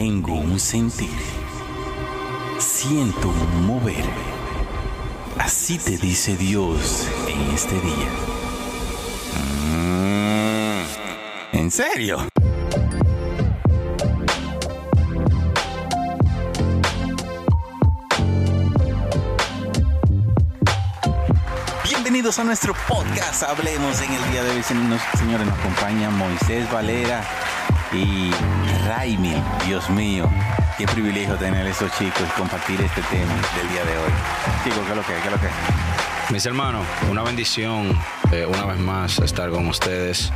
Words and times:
Tengo 0.00 0.32
un 0.32 0.58
sentir. 0.58 1.10
Siento 2.58 3.28
un 3.28 3.66
mover. 3.66 4.02
Así 5.38 5.76
te 5.76 5.98
dice 5.98 6.38
Dios 6.38 7.06
en 7.28 7.54
este 7.54 7.74
día. 7.74 8.08
Mm, 9.52 10.84
¿En 11.52 11.70
serio? 11.70 12.26
Bienvenidos 21.84 22.38
a 22.38 22.44
nuestro 22.44 22.72
podcast. 22.88 23.42
Hablemos 23.42 24.00
en 24.00 24.14
el 24.14 24.30
día 24.32 24.44
de 24.44 24.50
hoy, 24.52 24.62
señores. 24.62 25.02
Nos 25.46 25.58
acompaña 25.58 26.08
Moisés 26.08 26.72
Valera 26.72 27.22
y 27.92 28.30
Raimi. 28.86 29.34
Dios 29.66 29.88
mío, 29.90 30.28
qué 30.78 30.86
privilegio 30.86 31.34
tener 31.36 31.66
a 31.66 31.70
esos 31.70 31.90
chicos 31.98 32.22
compartir 32.36 32.80
este 32.80 33.02
tema 33.02 33.34
del 33.56 33.68
día 33.68 33.84
de 33.84 33.98
hoy. 33.98 34.12
Chicos, 34.64 34.80
¿qué 34.84 34.90
es 34.90 34.96
lo 34.96 35.02
que 35.02 35.12
¿Qué 35.12 35.28
es 35.28 35.32
lo 35.32 35.40
que 35.40 36.32
Mis 36.32 36.46
hermanos, 36.46 36.86
una 37.10 37.22
bendición 37.22 37.98
eh, 38.32 38.46
una 38.46 38.64
vez 38.64 38.78
más 38.78 39.18
estar 39.18 39.50
con 39.50 39.66
ustedes. 39.66 40.32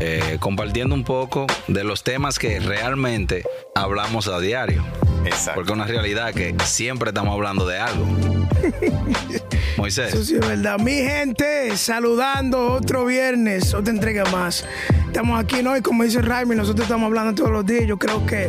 Eh, 0.00 0.38
compartiendo 0.40 0.94
un 0.94 1.04
poco 1.04 1.46
de 1.68 1.84
los 1.84 2.02
temas 2.02 2.38
que 2.38 2.58
realmente 2.58 3.44
hablamos 3.74 4.26
a 4.26 4.40
diario. 4.40 4.84
Exacto. 5.24 5.52
Porque 5.54 5.72
es 5.72 5.74
una 5.76 5.86
realidad 5.86 6.32
que 6.32 6.54
siempre 6.64 7.10
estamos 7.10 7.32
hablando 7.34 7.66
de 7.66 7.78
algo. 7.78 8.06
Moisés. 9.76 10.14
Eso 10.14 10.24
sí 10.24 10.34
es 10.34 10.40
verdad. 10.40 10.78
Mi 10.78 10.92
gente, 10.92 11.76
saludando 11.76 12.72
otro 12.72 13.04
viernes, 13.04 13.74
otra 13.74 13.92
entrega 13.92 14.24
más. 14.30 14.64
Estamos 15.06 15.38
aquí, 15.38 15.62
¿no? 15.62 15.76
Y 15.76 15.80
como 15.80 16.04
dice 16.04 16.22
Raimi, 16.22 16.54
nosotros 16.54 16.84
estamos 16.84 17.06
hablando 17.06 17.34
todos 17.34 17.50
los 17.50 17.66
días. 17.66 17.86
Yo 17.86 17.98
creo 17.98 18.24
que 18.26 18.48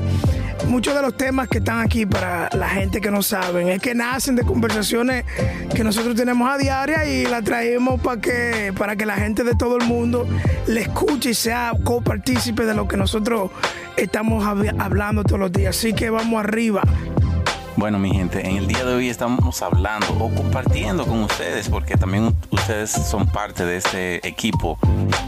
muchos 0.67 0.95
de 0.95 1.01
los 1.01 1.15
temas 1.15 1.47
que 1.47 1.59
están 1.59 1.81
aquí 1.81 2.05
para 2.05 2.49
la 2.53 2.69
gente 2.69 3.01
que 3.01 3.11
no 3.11 3.21
saben 3.21 3.69
es 3.69 3.81
que 3.81 3.93
nacen 3.93 4.35
de 4.35 4.43
conversaciones 4.43 5.25
que 5.73 5.83
nosotros 5.83 6.15
tenemos 6.15 6.49
a 6.49 6.57
diaria 6.57 7.05
y 7.05 7.25
la 7.25 7.41
traemos 7.41 7.99
para 8.01 8.21
que, 8.21 8.73
para 8.77 8.95
que 8.95 9.05
la 9.05 9.15
gente 9.15 9.43
de 9.43 9.55
todo 9.55 9.77
el 9.77 9.85
mundo 9.85 10.27
le 10.67 10.81
escuche 10.81 11.31
y 11.31 11.33
sea 11.33 11.73
copartícipe 11.83 12.65
de 12.65 12.73
lo 12.73 12.87
que 12.87 12.97
nosotros 12.97 13.51
estamos 13.97 14.45
hablando 14.45 15.23
todos 15.23 15.39
los 15.39 15.51
días. 15.51 15.77
Así 15.77 15.93
que 15.93 16.09
vamos 16.09 16.39
arriba. 16.39 16.83
Bueno, 17.75 17.97
mi 17.97 18.11
gente, 18.11 18.47
en 18.47 18.57
el 18.57 18.67
día 18.67 18.85
de 18.85 18.93
hoy 18.93 19.09
estamos 19.09 19.61
hablando 19.63 20.07
o 20.19 20.29
compartiendo 20.33 21.05
con 21.05 21.23
ustedes, 21.23 21.69
porque 21.69 21.95
también 21.97 22.35
ustedes 22.51 22.91
son 22.91 23.27
parte 23.27 23.65
de 23.65 23.77
este 23.77 24.27
equipo 24.27 24.77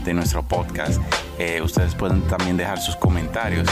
de 0.03 0.13
nuestro 0.13 0.43
podcast. 0.43 1.01
Eh, 1.39 1.61
ustedes 1.63 1.95
pueden 1.95 2.21
también 2.27 2.55
dejar 2.55 2.79
sus 2.79 2.95
comentarios. 2.95 3.67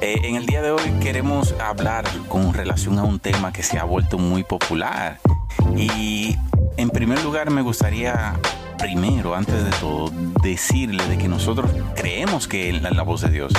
Eh, 0.00 0.20
en 0.22 0.36
el 0.36 0.46
día 0.46 0.62
de 0.62 0.70
hoy 0.70 0.90
queremos 1.00 1.54
hablar 1.60 2.04
con 2.28 2.54
relación 2.54 3.00
a 3.00 3.02
un 3.02 3.18
tema 3.18 3.52
que 3.52 3.64
se 3.64 3.78
ha 3.78 3.84
vuelto 3.84 4.16
muy 4.16 4.44
popular. 4.44 5.18
Y 5.76 6.36
en 6.76 6.90
primer 6.90 7.22
lugar 7.24 7.50
me 7.50 7.62
gustaría 7.62 8.38
primero, 8.78 9.34
antes 9.34 9.64
de 9.64 9.70
todo, 9.80 10.12
decirle 10.40 11.04
de 11.08 11.18
que 11.18 11.26
nosotros 11.26 11.68
creemos 11.96 12.46
que 12.46 12.68
en 12.68 12.82
la 12.82 13.02
voz 13.02 13.22
de 13.22 13.30
Dios, 13.30 13.52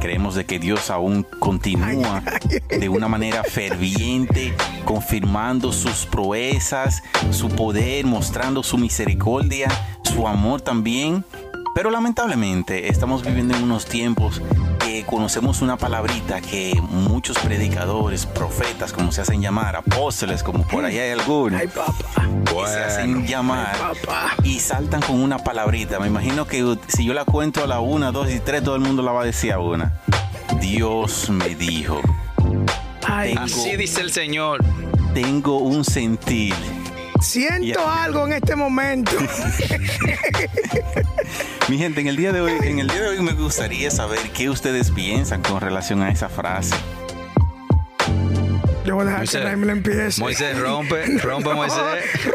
creemos 0.00 0.34
de 0.34 0.46
que 0.46 0.58
Dios 0.58 0.90
aún 0.90 1.26
continúa 1.38 2.22
de 2.68 2.88
una 2.88 3.06
manera 3.06 3.44
ferviente, 3.44 4.54
confirmando 4.86 5.72
sus 5.72 6.06
proezas, 6.06 7.02
su 7.30 7.50
poder, 7.50 8.06
mostrando 8.06 8.62
su 8.62 8.78
misericordia, 8.78 9.68
su 10.02 10.26
amor 10.26 10.62
también. 10.62 11.22
Pero 11.74 11.90
lamentablemente 11.90 12.88
estamos 12.88 13.22
viviendo 13.24 13.56
en 13.56 13.62
unos 13.62 13.86
tiempos 13.86 14.42
conocemos 15.04 15.62
una 15.62 15.76
palabrita 15.76 16.40
que 16.40 16.80
muchos 16.90 17.38
predicadores, 17.38 18.26
profetas, 18.26 18.92
como 18.92 19.12
se 19.12 19.22
hacen 19.22 19.40
llamar, 19.40 19.76
apóstoles, 19.76 20.42
como 20.42 20.66
por 20.66 20.84
ahí 20.84 20.98
hay 20.98 21.10
algunos, 21.10 21.60
se 22.66 22.78
hacen 22.78 23.26
llamar 23.26 23.76
y 24.44 24.60
saltan 24.60 25.00
con 25.02 25.20
una 25.20 25.38
palabrita. 25.38 25.98
Me 25.98 26.06
imagino 26.06 26.46
que 26.46 26.76
si 26.88 27.04
yo 27.04 27.14
la 27.14 27.24
cuento 27.24 27.62
a 27.64 27.66
la 27.66 27.80
una, 27.80 28.12
dos 28.12 28.30
y 28.30 28.40
tres, 28.40 28.62
todo 28.62 28.76
el 28.76 28.82
mundo 28.82 29.02
la 29.02 29.12
va 29.12 29.22
a 29.22 29.24
decir 29.24 29.52
a 29.52 29.58
una. 29.58 30.00
Dios 30.60 31.30
me 31.30 31.54
dijo. 31.54 32.00
Así 33.06 33.76
dice 33.76 34.00
el 34.00 34.12
Señor. 34.12 34.64
Tengo 35.14 35.58
un 35.58 35.84
sentir 35.84 36.54
Siento 37.22 37.88
algo 37.88 38.26
en 38.26 38.32
este 38.32 38.56
momento. 38.56 39.12
Mi 41.68 41.78
gente, 41.78 42.00
en 42.00 42.08
el 42.08 42.16
día 42.16 42.32
de 42.32 42.40
hoy, 42.40 42.52
en 42.62 42.80
el 42.80 42.88
día 42.88 43.00
de 43.00 43.08
hoy 43.08 43.22
me 43.22 43.32
gustaría 43.32 43.90
saber 43.90 44.18
qué 44.34 44.50
ustedes 44.50 44.90
piensan 44.90 45.42
con 45.42 45.60
relación 45.60 46.02
a 46.02 46.10
esa 46.10 46.28
frase. 46.28 46.74
Yo 48.84 48.96
voy 48.96 49.02
a 49.02 49.04
dejar 49.04 49.20
Moisés, 49.20 49.40
que 49.40 49.46
Raimi 49.46 49.66
lo 49.66 49.72
empiece. 49.72 50.20
Moisés, 50.20 50.58
rompe, 50.58 51.04
rompe 51.18 51.54
Moisés. 51.54 51.80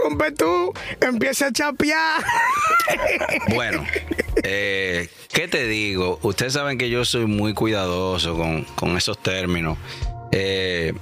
rompe 0.01 0.31
tú, 0.31 0.73
empieza 1.01 1.47
a 1.47 1.51
chapear. 1.51 2.23
bueno, 3.53 3.85
eh, 4.43 5.09
¿qué 5.33 5.49
te 5.49 5.67
digo? 5.67 6.19
Ustedes 6.21 6.53
saben 6.53 6.77
que 6.77 6.89
yo 6.89 7.03
soy 7.03 7.25
muy 7.25 7.53
cuidadoso 7.53 8.37
con, 8.37 8.63
con 8.75 8.95
esos 8.95 9.21
términos. 9.21 9.77
Eh, 10.31 10.93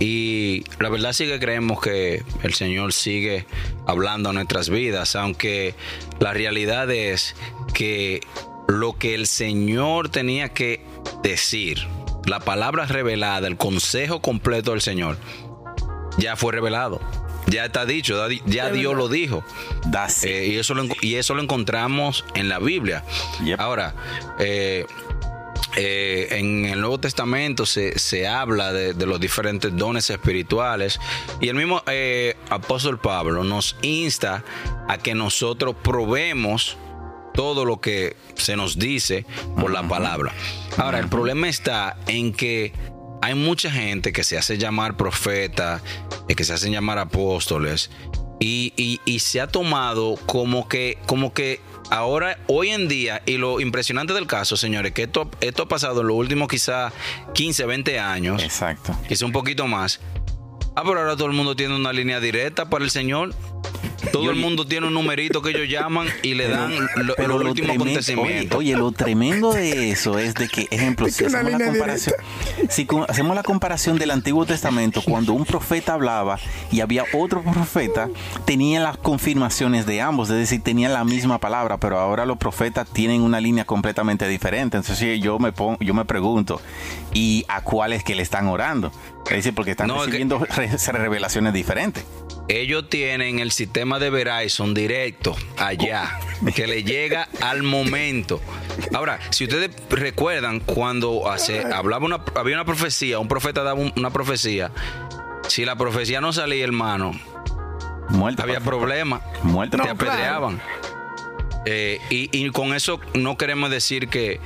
y 0.00 0.64
la 0.80 0.88
verdad 0.88 1.12
sí 1.12 1.26
que 1.26 1.38
creemos 1.38 1.80
que 1.80 2.22
el 2.42 2.54
Señor 2.54 2.92
sigue 2.92 3.46
hablando 3.86 4.30
a 4.30 4.32
nuestras 4.32 4.68
vidas, 4.68 5.16
aunque 5.16 5.74
la 6.20 6.32
realidad 6.32 6.90
es 6.90 7.36
que 7.72 8.20
lo 8.66 8.98
que 8.98 9.14
el 9.14 9.26
Señor 9.26 10.08
tenía 10.08 10.48
que 10.50 10.84
decir, 11.22 11.86
la 12.26 12.40
palabra 12.40 12.86
revelada, 12.86 13.46
el 13.46 13.56
consejo 13.56 14.20
completo 14.20 14.72
del 14.72 14.80
Señor, 14.80 15.18
ya 16.18 16.36
fue 16.36 16.52
revelado. 16.52 17.00
Ya 17.46 17.66
está 17.66 17.84
dicho, 17.84 18.26
ya 18.46 18.70
Dios 18.70 18.96
lo 18.96 19.08
dijo. 19.08 19.44
Eh, 20.22 20.48
y, 20.52 20.56
eso 20.56 20.72
lo, 20.74 20.86
y 21.02 21.16
eso 21.16 21.34
lo 21.34 21.42
encontramos 21.42 22.24
en 22.34 22.48
la 22.48 22.58
Biblia. 22.58 23.04
Ahora, 23.58 23.94
eh, 24.38 24.86
eh, 25.76 26.28
en 26.30 26.64
el 26.66 26.80
Nuevo 26.80 26.98
Testamento 26.98 27.66
se, 27.66 28.26
habla 28.28 28.72
de, 28.72 28.94
los 29.06 29.18
diferentes 29.18 29.76
dones 29.76 30.08
espirituales 30.10 31.00
y 31.40 31.48
el 31.48 31.56
mismo 31.56 31.82
eh, 31.86 32.36
apóstol 32.48 32.98
Pablo 32.98 33.42
nos 33.44 33.76
insta 33.82 34.44
a 34.88 34.98
que 34.98 35.14
nosotros 35.14 35.74
probemos 35.82 36.76
todo 37.34 37.64
lo 37.64 37.80
que 37.80 38.16
se 38.36 38.56
nos 38.56 38.78
dice 38.78 39.26
por 39.56 39.72
la 39.72 39.82
palabra. 39.86 40.32
Ahora, 40.76 41.00
el 41.00 41.08
problema 41.08 41.48
está 41.48 41.96
en 42.06 42.32
que 42.32 42.72
hay 43.20 43.34
mucha 43.34 43.70
gente 43.70 44.12
que 44.12 44.22
se 44.22 44.38
hace 44.38 44.58
llamar 44.58 44.96
profeta, 44.96 45.82
eh, 46.28 46.34
que 46.34 46.44
se 46.44 46.52
hacen 46.52 46.72
llamar 46.72 46.98
apóstoles, 46.98 47.90
y, 48.38 49.00
y, 49.04 49.18
se 49.20 49.40
ha 49.40 49.46
tomado 49.46 50.16
como 50.26 50.68
que, 50.68 50.98
como 51.06 51.32
que 51.32 51.60
ahora, 51.94 52.38
hoy 52.48 52.70
en 52.70 52.88
día, 52.88 53.22
y 53.24 53.36
lo 53.36 53.60
impresionante 53.60 54.12
del 54.12 54.26
caso, 54.26 54.56
señores, 54.56 54.92
que 54.92 55.04
esto, 55.04 55.30
esto 55.40 55.62
ha 55.62 55.68
pasado 55.68 56.00
en 56.00 56.08
los 56.08 56.16
últimos 56.16 56.48
quizá 56.48 56.92
15, 57.34 57.66
20 57.66 57.98
años. 58.00 58.42
Exacto. 58.42 58.96
Quizá 59.08 59.24
un 59.24 59.32
poquito 59.32 59.66
más. 59.66 60.00
Ah, 60.74 60.82
pero 60.84 61.00
ahora 61.00 61.16
todo 61.16 61.28
el 61.28 61.34
mundo 61.34 61.54
tiene 61.54 61.76
una 61.76 61.92
línea 61.92 62.18
directa 62.18 62.68
para 62.68 62.84
el 62.84 62.90
Señor. 62.90 63.32
Todo 64.12 64.30
el 64.30 64.36
mundo 64.36 64.66
tiene 64.66 64.86
un 64.86 64.94
numerito 64.94 65.42
que 65.42 65.50
ellos 65.50 65.68
llaman 65.68 66.08
y 66.22 66.34
le 66.34 66.48
dan 66.48 66.72
lo, 66.96 67.14
los 67.16 67.44
últimos 67.44 67.74
acontecimientos. 67.74 68.58
Oye, 68.58 68.76
lo 68.76 68.92
tremendo 68.92 69.52
de 69.52 69.90
eso 69.90 70.18
es 70.18 70.34
de 70.34 70.48
que, 70.48 70.68
ejemplo, 70.70 71.08
si 71.10 71.24
hacemos, 71.24 71.52
la 71.52 71.64
comparación, 71.64 72.14
si 72.68 72.86
hacemos 73.08 73.36
la 73.36 73.42
comparación 73.42 73.98
del 73.98 74.10
Antiguo 74.10 74.46
Testamento, 74.46 75.02
cuando 75.02 75.32
un 75.32 75.44
profeta 75.44 75.94
hablaba 75.94 76.38
y 76.70 76.80
había 76.80 77.04
otro 77.12 77.42
profeta, 77.42 78.08
tenían 78.44 78.82
las 78.82 78.96
confirmaciones 78.96 79.86
de 79.86 80.00
ambos, 80.00 80.30
es 80.30 80.36
decir, 80.36 80.62
tenían 80.62 80.92
la 80.92 81.04
misma 81.04 81.38
palabra, 81.38 81.78
pero 81.78 81.98
ahora 81.98 82.26
los 82.26 82.38
profetas 82.38 82.88
tienen 82.88 83.22
una 83.22 83.40
línea 83.40 83.64
completamente 83.64 84.28
diferente. 84.28 84.76
Entonces 84.76 85.20
yo 85.20 85.38
me, 85.38 85.52
pongo, 85.52 85.78
yo 85.80 85.94
me 85.94 86.04
pregunto, 86.04 86.60
¿y 87.12 87.44
a 87.48 87.62
cuáles 87.62 88.04
que 88.04 88.14
le 88.14 88.22
están 88.22 88.46
orando? 88.48 88.92
Es 89.26 89.36
decir, 89.36 89.54
porque 89.54 89.72
están 89.72 89.88
recibiendo 89.88 90.38
revelaciones 90.92 91.52
diferentes. 91.52 92.04
Ellos 92.48 92.90
tienen 92.90 93.38
el 93.38 93.52
sistema 93.52 93.98
de 93.98 94.10
Verizon 94.10 94.74
directo 94.74 95.34
allá, 95.56 96.18
que 96.54 96.66
le 96.66 96.84
llega 96.84 97.28
al 97.40 97.62
momento. 97.62 98.40
Ahora, 98.92 99.18
si 99.30 99.44
ustedes 99.44 99.70
recuerdan 99.88 100.60
cuando 100.60 101.30
hace, 101.30 101.64
hablaba 101.72 102.04
una, 102.04 102.20
había 102.34 102.56
una 102.56 102.66
profecía, 102.66 103.18
un 103.18 103.28
profeta 103.28 103.62
daba 103.62 103.80
una 103.96 104.10
profecía, 104.10 104.70
si 105.48 105.64
la 105.64 105.76
profecía 105.76 106.20
no 106.20 106.34
salía, 106.34 106.64
hermano, 106.64 107.12
había 108.38 108.60
problemas, 108.60 109.22
te 109.70 109.88
apedreaban. 109.88 110.60
Eh, 111.66 111.98
y, 112.10 112.50
con 112.50 112.74
eso 112.74 113.00
no 113.14 113.38
queremos 113.38 113.70
decir 113.70 114.08
que 114.08 114.38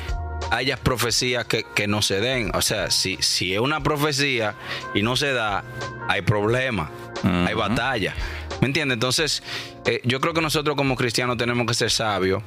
haya 0.50 0.76
profecías 0.76 1.46
que, 1.46 1.88
no 1.88 2.02
se 2.02 2.20
den. 2.20 2.50
O 2.54 2.62
sea, 2.62 2.90
si, 2.90 3.16
si 3.20 3.54
es 3.54 3.60
una 3.60 3.82
profecía 3.82 4.54
y 4.94 5.02
no 5.02 5.16
se 5.16 5.32
da, 5.32 5.64
hay 6.08 6.22
problemas 6.22 6.90
hay 7.24 7.54
batalla. 7.54 8.14
¿Me 8.60 8.68
entiendes? 8.68 8.94
Entonces, 8.94 9.42
eh, 9.84 10.00
yo 10.04 10.20
creo 10.20 10.34
que 10.34 10.40
nosotros 10.40 10.76
como 10.76 10.94
cristianos 10.96 11.36
tenemos 11.36 11.66
que 11.66 11.74
ser 11.74 11.90
sabios. 11.90 12.42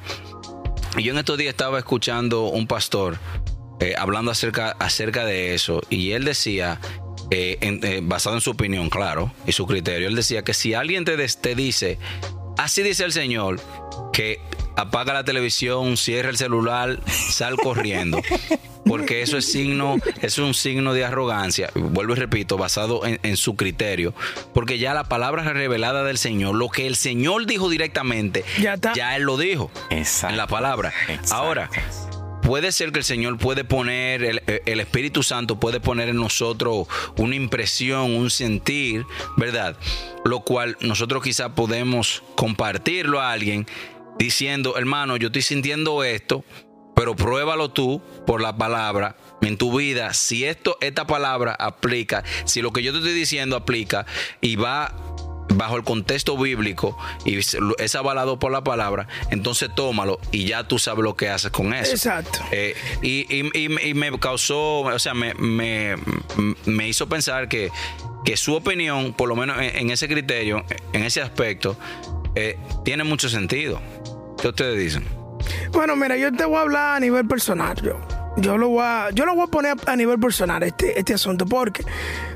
Y 0.96 1.02
yo 1.02 1.12
en 1.12 1.18
estos 1.18 1.38
días 1.38 1.50
estaba 1.50 1.78
escuchando 1.78 2.44
un 2.44 2.66
pastor 2.66 3.18
eh, 3.82 3.94
hablando 3.98 4.30
acerca, 4.30 4.76
acerca 4.78 5.24
de 5.24 5.54
eso 5.54 5.82
y 5.90 6.12
él 6.12 6.24
decía, 6.24 6.78
eh, 7.30 7.58
eh, 7.60 8.00
basado 8.00 8.36
en 8.36 8.40
su 8.40 8.50
opinión, 8.50 8.88
claro, 8.90 9.32
y 9.44 9.50
su 9.50 9.66
criterio, 9.66 10.06
él 10.06 10.14
decía 10.14 10.42
que 10.42 10.54
si 10.54 10.74
alguien 10.74 11.04
te, 11.04 11.16
te 11.16 11.54
dice, 11.56 11.98
así 12.56 12.82
dice 12.82 13.04
el 13.04 13.12
Señor, 13.12 13.60
que 14.12 14.40
apaga 14.76 15.12
la 15.12 15.24
televisión, 15.24 15.96
cierra 15.96 16.30
el 16.30 16.36
celular, 16.36 16.98
sal 17.06 17.56
corriendo. 17.56 18.20
Porque 18.84 19.22
eso 19.22 19.38
es 19.38 19.50
signo, 19.50 19.96
es 20.22 20.38
un 20.38 20.54
signo 20.54 20.92
de 20.92 21.04
arrogancia, 21.04 21.70
vuelvo 21.74 22.14
y 22.14 22.16
repito, 22.16 22.58
basado 22.58 23.02
en, 23.06 23.36
su 23.36 23.54
criterio. 23.54 24.12
Porque 24.52 24.78
ya 24.78 24.92
la 24.92 25.04
palabra 25.04 25.44
revelada 25.52 26.02
del 26.02 26.18
Señor, 26.18 26.56
lo 26.56 26.68
que 26.68 26.88
el 26.88 26.96
Señor 26.96 27.46
dijo 27.46 27.70
directamente, 27.70 28.44
ya, 28.60 29.16
Él 29.16 29.22
lo 29.22 29.38
dijo 29.38 29.70
en 29.90 30.36
la 30.36 30.48
palabra. 30.48 30.92
Ahora, 31.30 31.70
puede 32.42 32.72
ser 32.72 32.92
que 32.92 32.98
el 32.98 33.04
Señor 33.04 33.38
puede 33.38 33.64
poner, 33.64 34.22
el, 34.22 34.42
el, 34.46 34.80
Espíritu 34.80 35.22
Santo 35.22 35.58
puede 35.58 35.80
poner 35.80 36.08
en 36.08 36.16
nosotros 36.16 36.86
una 37.16 37.36
impresión, 37.36 38.14
un 38.14 38.30
sentir, 38.30 39.06
¿verdad? 39.36 39.76
Lo 40.24 40.40
cual 40.40 40.76
nosotros 40.80 41.22
quizá 41.22 41.54
podemos 41.54 42.22
compartirlo 42.36 43.20
a 43.20 43.32
alguien 43.32 43.66
diciendo, 44.18 44.76
hermano, 44.76 45.16
yo 45.16 45.28
estoy 45.28 45.42
sintiendo 45.42 46.04
esto, 46.04 46.44
pero 46.94 47.16
pruébalo 47.16 47.70
tú 47.70 48.02
por 48.26 48.40
la 48.42 48.56
palabra 48.56 49.16
en 49.40 49.56
tu 49.56 49.76
vida. 49.76 50.12
Si 50.12 50.44
esto, 50.44 50.76
esta 50.80 51.06
palabra 51.06 51.54
aplica, 51.58 52.22
si 52.44 52.62
lo 52.62 52.72
que 52.72 52.82
yo 52.82 52.92
te 52.92 52.98
estoy 52.98 53.14
diciendo 53.14 53.56
aplica 53.56 54.06
y 54.40 54.56
va 54.56 54.94
bajo 55.54 55.76
el 55.76 55.84
contexto 55.84 56.36
bíblico 56.36 56.96
y 57.24 57.38
es 57.38 57.94
avalado 57.94 58.38
por 58.38 58.52
la 58.52 58.62
palabra, 58.62 59.08
entonces 59.30 59.70
tómalo 59.74 60.20
y 60.30 60.46
ya 60.46 60.64
tú 60.64 60.78
sabes 60.78 61.04
lo 61.04 61.16
que 61.16 61.28
haces 61.28 61.50
con 61.50 61.74
eso. 61.74 61.92
Exacto. 61.92 62.40
Eh, 62.50 62.74
y, 63.02 63.94
me 63.94 64.18
causó, 64.18 64.80
o 64.80 64.98
sea, 64.98 65.14
me, 65.14 65.34
me, 65.34 66.88
hizo 66.88 67.08
pensar 67.08 67.48
que, 67.48 67.70
que, 68.24 68.36
su 68.36 68.54
opinión, 68.54 69.12
por 69.12 69.28
lo 69.28 69.36
menos 69.36 69.56
en, 69.60 69.90
ese 69.90 70.08
criterio, 70.08 70.64
en 70.92 71.04
ese 71.04 71.20
aspecto, 71.20 71.76
eh, 72.34 72.58
tiene 72.84 73.04
mucho 73.04 73.28
sentido. 73.28 73.80
¿Qué 74.40 74.48
ustedes 74.48 74.78
dicen? 74.78 75.06
Bueno, 75.72 75.96
mira, 75.96 76.16
yo 76.16 76.32
te 76.32 76.44
voy 76.44 76.56
a 76.56 76.60
hablar 76.62 76.96
a 76.96 77.00
nivel 77.00 77.26
personal. 77.26 77.80
Yo, 77.82 78.00
yo, 78.36 78.58
lo, 78.58 78.68
voy 78.68 78.82
a, 78.84 79.10
yo 79.12 79.26
lo 79.26 79.34
voy 79.34 79.44
a 79.44 79.46
poner 79.48 79.76
a 79.86 79.96
nivel 79.96 80.18
personal, 80.18 80.62
este, 80.62 80.98
este 80.98 81.14
asunto, 81.14 81.46
porque, 81.46 81.84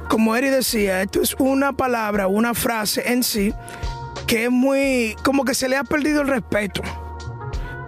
como 0.09 0.37
Eri 0.37 0.49
decía, 0.49 1.03
esto 1.03 1.23
es 1.23 1.35
una 1.39 1.73
palabra, 1.73 2.29
una 2.29 2.55
frase 2.55 3.13
en 3.13 3.23
sí, 3.23 3.53
que 4.27 4.45
es 4.45 4.51
muy. 4.51 5.17
como 5.23 5.45
que 5.45 5.55
se 5.55 5.69
le 5.69 5.77
ha 5.77 5.85
perdido 5.85 6.23
el 6.23 6.29
respeto. 6.29 6.83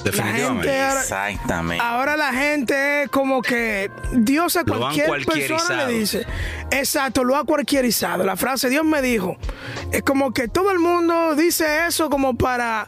Definitivamente. 0.04 0.80
ahora, 0.80 1.00
Exactamente. 1.00 1.84
Ahora 1.84 2.16
la 2.16 2.32
gente 2.32 3.02
es 3.02 3.08
como 3.10 3.42
que 3.42 3.90
Dios 4.12 4.56
a 4.56 4.64
cualquier 4.64 5.24
persona 5.24 5.86
le 5.86 5.92
dice. 5.92 6.26
Exacto, 6.70 7.24
lo 7.24 7.36
ha 7.36 7.44
cualquierizado. 7.44 8.24
La 8.24 8.36
frase 8.36 8.68
Dios 8.68 8.84
me 8.84 9.02
dijo. 9.02 9.36
Es 9.92 10.02
como 10.02 10.32
que 10.32 10.48
todo 10.48 10.70
el 10.70 10.78
mundo 10.78 11.34
dice 11.34 11.86
eso 11.86 12.10
como 12.10 12.36
para, 12.36 12.86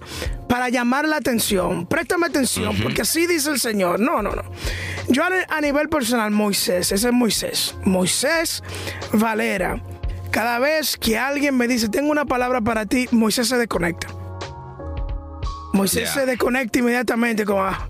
para 0.48 0.68
llamar 0.68 1.06
la 1.06 1.16
atención. 1.16 1.86
Préstame 1.86 2.26
atención, 2.26 2.76
porque 2.82 3.02
así 3.02 3.26
dice 3.26 3.50
el 3.50 3.60
Señor. 3.60 4.00
No, 4.00 4.22
no, 4.22 4.32
no. 4.32 4.42
Yo 5.08 5.22
a 5.48 5.60
nivel 5.60 5.88
personal, 5.88 6.30
Moisés, 6.30 6.92
ese 6.92 7.08
es 7.08 7.12
Moisés. 7.14 7.74
Moisés 7.84 8.62
Valera. 9.12 9.82
Cada 10.30 10.60
vez 10.60 10.96
que 10.96 11.18
alguien 11.18 11.56
me 11.56 11.66
dice, 11.66 11.88
tengo 11.88 12.12
una 12.12 12.24
palabra 12.24 12.60
para 12.60 12.86
ti, 12.86 13.08
Moisés 13.10 13.48
se 13.48 13.56
desconecta. 13.56 14.19
Moisés 15.72 16.10
se 16.10 16.26
desconecta 16.26 16.78
inmediatamente 16.78 17.44
como 17.44 17.62
ah, 17.62 17.88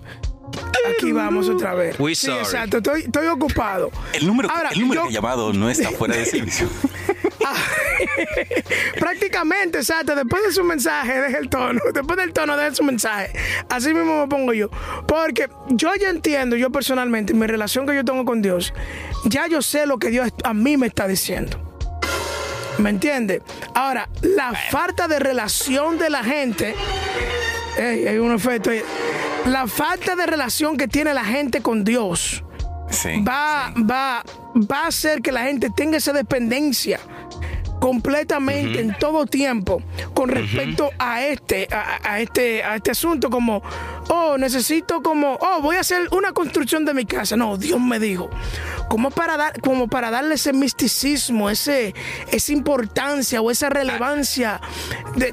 aquí 0.97 1.11
vamos 1.11 1.49
otra 1.49 1.73
vez. 1.73 1.95
sí, 2.17 2.31
exacto, 2.31 2.77
estoy, 2.77 3.01
estoy, 3.01 3.27
ocupado. 3.27 3.91
El 4.13 4.27
número, 4.27 4.49
el 4.71 4.81
número 4.81 5.05
de 5.05 5.11
llamado 5.11 5.53
no 5.53 5.69
está 5.69 5.89
fuera 5.97 6.15
de 6.15 6.25
servicio. 6.25 6.69
Ah, 7.43 7.55
prácticamente, 8.99 9.79
exacto. 9.79 10.13
Después 10.15 10.43
de 10.43 10.51
su 10.51 10.63
mensaje, 10.63 11.21
deje 11.21 11.37
el 11.39 11.49
tono. 11.49 11.81
Después 11.93 12.15
del 12.17 12.33
tono, 12.33 12.55
deje 12.55 12.75
su 12.75 12.83
mensaje. 12.83 13.31
Así 13.67 13.95
mismo 13.95 14.21
me 14.21 14.27
pongo 14.27 14.53
yo. 14.53 14.69
Porque 15.07 15.49
yo 15.69 15.89
ya 15.99 16.09
entiendo, 16.09 16.55
yo 16.55 16.71
personalmente, 16.71 17.33
mi 17.33 17.47
relación 17.47 17.87
que 17.87 17.95
yo 17.95 18.05
tengo 18.05 18.25
con 18.25 18.43
Dios, 18.43 18.75
ya 19.25 19.47
yo 19.47 19.63
sé 19.63 19.87
lo 19.87 19.97
que 19.97 20.11
Dios 20.11 20.29
a 20.43 20.53
mí 20.53 20.77
me 20.77 20.85
está 20.85 21.07
diciendo. 21.07 21.59
¿Me 22.77 22.91
entiende? 22.91 23.41
Ahora, 23.73 24.07
la 24.21 24.53
falta 24.69 25.07
de 25.07 25.17
relación 25.19 25.97
de 25.97 26.11
la 26.11 26.23
gente 26.23 26.75
hay 27.77 28.17
un 28.17 28.33
efecto. 28.33 28.71
La 29.45 29.67
falta 29.67 30.15
de 30.15 30.25
relación 30.25 30.77
que 30.77 30.87
tiene 30.87 31.13
la 31.13 31.25
gente 31.25 31.61
con 31.61 31.83
Dios 31.83 32.43
va, 33.27 33.73
va, 33.77 34.23
va 34.55 34.83
a 34.83 34.87
hacer 34.87 35.21
que 35.21 35.31
la 35.31 35.43
gente 35.43 35.69
tenga 35.75 35.97
esa 35.97 36.13
dependencia 36.13 36.99
completamente 37.81 38.79
en 38.79 38.95
todo 38.99 39.25
tiempo 39.25 39.81
con 40.13 40.29
respecto 40.29 40.91
a 40.99 41.23
este 41.23 41.67
a, 41.71 42.19
este 42.19 42.63
a 42.63 42.75
este 42.75 42.91
asunto 42.91 43.31
como 43.31 43.63
oh 44.09 44.37
necesito 44.37 45.01
como 45.01 45.33
oh 45.41 45.61
voy 45.63 45.77
a 45.77 45.79
hacer 45.79 46.07
una 46.11 46.31
construcción 46.31 46.85
de 46.85 46.93
mi 46.93 47.05
casa. 47.05 47.35
No 47.35 47.57
Dios 47.57 47.81
me 47.81 47.99
dijo 47.99 48.29
como 48.87 49.09
para 49.09 49.35
dar 49.35 49.59
como 49.61 49.87
para 49.87 50.11
darle 50.11 50.35
ese 50.35 50.53
misticismo 50.53 51.49
ese 51.49 51.95
esa 52.31 52.51
importancia 52.51 53.41
o 53.41 53.49
esa 53.49 53.69
relevancia 53.71 54.61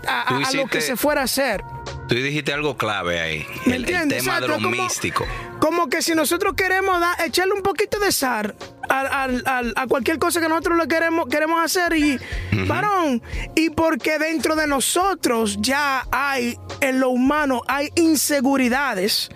a, 0.07 0.53
lo 0.55 0.67
que 0.69 0.81
se 0.81 0.97
fuera 0.97 1.21
a 1.21 1.25
hacer 1.25 1.63
Tú 2.09 2.15
dijiste 2.15 2.53
algo 2.53 2.77
clave 2.77 3.21
ahí. 3.21 3.47
el, 3.67 3.85
tema 3.85 4.41
de 4.41 4.49
lo 4.49 4.59
místico. 4.61 5.27
Como 5.61 5.89
que 5.89 6.01
si 6.01 6.15
nosotros 6.15 6.55
queremos 6.55 6.99
echarle 7.25 7.53
un 7.53 7.63
poquito 7.63 7.99
de 7.99 8.13
sal 8.13 8.55
a, 8.89 9.87
cualquier 9.89 10.19
cosa 10.19 10.41
que 10.41 10.49
nosotros 10.49 10.79
le 10.79 10.89
queremos, 10.89 11.29
queremos 11.29 11.63
hacer 11.63 11.97
y, 11.97 12.19
varón, 12.67 13.23
y 13.55 13.71
porque 13.71 14.19
dentro 14.19 14.57
de 14.57 14.67
nosotros 14.67 15.59
ya 15.61 16.07
hay, 16.11 16.59
en 16.81 17.01
lo 17.01 17.11
humano, 17.11 17.63
hay 17.69 17.91
inseguridades 17.95 19.31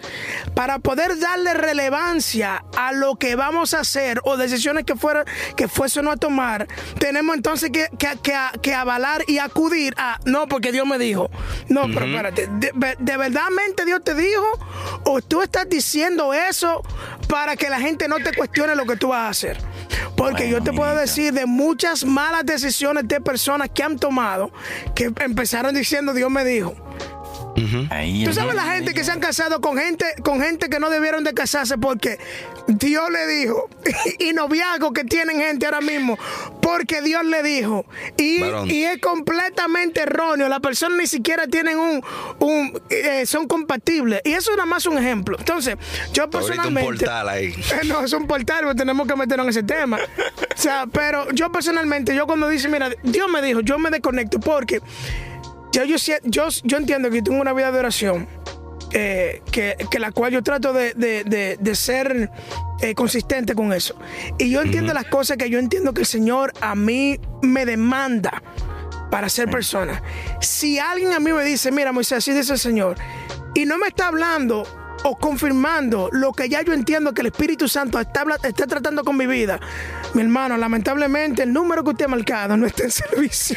para 0.55 0.79
poder 0.79 1.19
darle 1.19 1.55
relevancia 1.55 2.65
a 2.77 2.93
lo 2.93 3.17
que 3.17 3.37
vamos 3.37 3.75
a 3.75 3.81
hacer 3.81 4.21
o 4.25 4.37
decisiones 4.37 4.85
que, 4.85 4.97
fuera, 4.97 5.25
que 5.57 5.69
fuesen 5.69 6.09
a 6.09 6.17
tomar, 6.17 6.67
tenemos 6.99 7.37
entonces 7.37 7.71
que, 7.71 7.89
que, 8.61 8.75
avalar 8.75 9.23
y 9.27 9.39
acudir 9.39 9.95
a, 9.97 10.19
no, 10.25 10.49
porque 10.49 10.73
Dios 10.73 10.87
me 10.87 10.99
dijo, 10.99 11.31
no, 11.69 11.83
pero 11.93 12.07
espérate, 12.07 12.49
de, 12.53 12.97
de 12.99 13.17
verdadmente 13.17 13.85
Dios 13.85 14.03
te 14.03 14.15
dijo 14.15 14.47
o 15.05 15.21
tú 15.21 15.43
estás 15.43 15.69
diciendo 15.69 16.33
eso 16.33 16.83
para 17.29 17.57
que 17.57 17.69
la 17.71 17.81
gente 17.81 18.09
no 18.09 18.17
te 18.17 18.35
cuestione 18.35 18.75
lo 18.75 18.87
que 18.87 18.97
tú 18.97 19.09
vas 19.09 19.27
a 19.27 19.31
hacer. 19.43 19.59
Porque 20.17 20.49
yo 20.49 20.63
te 20.63 20.73
puedo 20.73 20.95
decir 20.95 21.33
de 21.33 21.47
muchas 21.47 22.05
malas 22.05 22.45
decisiones 22.45 23.09
de 23.09 23.21
personas 23.21 23.71
que 23.71 23.83
han 23.83 23.99
tomado 23.99 24.53
que 24.95 25.11
empezaron 25.21 25.75
diciendo 25.75 26.13
Dios 26.13 26.31
me 26.31 26.45
dijo. 26.45 26.75
Tú 27.55 28.33
sabes 28.33 28.55
la 28.55 28.65
gente 28.73 28.95
que 28.95 29.05
se 29.05 29.13
han 29.13 29.21
casado 29.21 29.61
con 29.61 29.77
gente, 29.77 30.07
con 30.23 30.41
gente 30.41 30.69
que 30.69 30.79
no 30.79 30.91
debieron 30.91 31.23
de 31.25 31.35
casarse 31.35 31.77
porque 31.77 32.19
Dios 32.67 33.11
le 33.11 33.27
dijo. 33.27 33.69
y 34.19 34.33
noviazgo 34.33 34.93
que 34.93 35.05
tienen 35.05 35.39
gente 35.39 35.67
ahora 35.67 35.81
mismo 35.81 36.19
porque 36.61 37.03
Dios 37.03 37.25
le 37.25 37.43
dijo. 37.43 37.85
Y, 38.17 38.43
es 38.83 38.99
completamente 38.99 40.03
erróneo. 40.03 40.49
Las 40.49 40.61
personas 40.61 40.99
ni 40.99 41.07
siquiera 41.07 41.47
tienen 41.47 41.79
un, 41.79 42.03
un 42.39 42.81
eh, 42.91 43.27
son 43.27 43.47
compatibles. 43.47 44.21
Y 44.25 44.33
eso 44.33 44.51
es 44.51 44.57
nada 44.57 44.67
más 44.67 44.87
un 44.87 44.99
ejemplo. 44.99 45.37
Entonces, 45.39 45.77
yo 46.13 46.31
personalmente. 46.31 46.89
Un 46.89 46.99
portal 46.99 47.29
ahí. 47.29 47.55
no, 47.87 48.05
es 48.05 48.13
un 48.13 48.27
portal, 48.27 48.59
pero 48.61 48.75
tenemos 48.75 49.07
que 49.07 49.17
meternos 49.17 49.45
en 49.45 49.51
ese 49.51 49.63
tema. 49.63 49.99
o 49.99 50.59
sea, 50.59 50.87
pero 50.91 51.31
yo 51.33 51.53
personalmente, 51.53 52.15
yo 52.15 52.27
cuando 52.27 52.49
dice, 52.49 52.69
mira, 52.69 52.91
Dios 53.03 53.29
me 53.31 53.43
dijo, 53.43 53.61
yo 53.61 53.79
me 53.79 53.91
desconecto 53.91 54.41
porque 54.41 54.81
yo, 55.73 55.85
yo, 55.85 56.49
yo, 56.65 56.77
entiendo 56.77 57.11
que 57.11 57.23
tengo 57.23 57.41
una 57.41 57.53
vida 57.53 57.73
de 57.73 57.79
oración. 57.79 58.29
Eh, 58.95 59.41
que, 59.51 59.99
la 59.99 60.13
cual 60.13 60.33
yo 60.33 60.43
trato 60.43 60.75
de, 60.75 61.75
ser 61.75 62.31
eh, 62.83 62.95
consistente 62.95 63.55
con 63.55 63.73
eso. 63.73 63.97
Y 64.39 64.51
yo 64.51 64.61
entiendo 64.61 64.93
las 64.93 65.07
cosas 65.07 65.39
que 65.39 65.49
yo 65.49 65.59
entiendo 65.59 65.95
que 65.95 66.03
el 66.03 66.07
Señor 66.07 66.53
a 66.61 66.75
mí 66.75 67.19
me 67.41 67.65
demanda 67.65 68.43
para 69.11 69.29
ser 69.29 69.51
persona. 69.51 70.03
Si 70.41 70.79
alguien 70.79 71.13
a 71.13 71.21
mí 71.21 71.33
me 71.33 71.45
dice, 71.45 71.73
mira 71.73 71.93
Moisés, 71.93 72.19
así 72.19 72.33
dice 72.33 72.53
el 72.53 72.59
Señor, 72.59 72.97
y 73.55 73.65
no 73.65 73.79
me 73.79 73.89
está 73.89 74.09
hablando 74.09 74.67
o 75.05 75.17
confirmando 75.17 76.09
lo 76.13 76.33
que 76.33 76.49
ya 76.49 76.63
yo 76.63 76.73
entiendo 76.73 77.13
que 77.13 77.23
el 77.23 77.29
Espíritu 77.29 77.69
Santo 77.69 77.99
está, 77.99 78.25
está 78.43 78.67
tratando 78.67 79.05
con 79.05 79.17
mi 79.17 79.27
vida, 79.27 79.61
mi 80.15 80.23
hermano, 80.23 80.57
lamentablemente 80.57 81.43
el 81.43 81.53
número 81.53 81.83
que 81.85 81.91
usted 81.91 82.05
ha 82.05 82.09
marcado 82.09 82.57
no 82.57 82.67
está 82.67 82.85
en 82.85 82.91
servicio. 82.93 83.57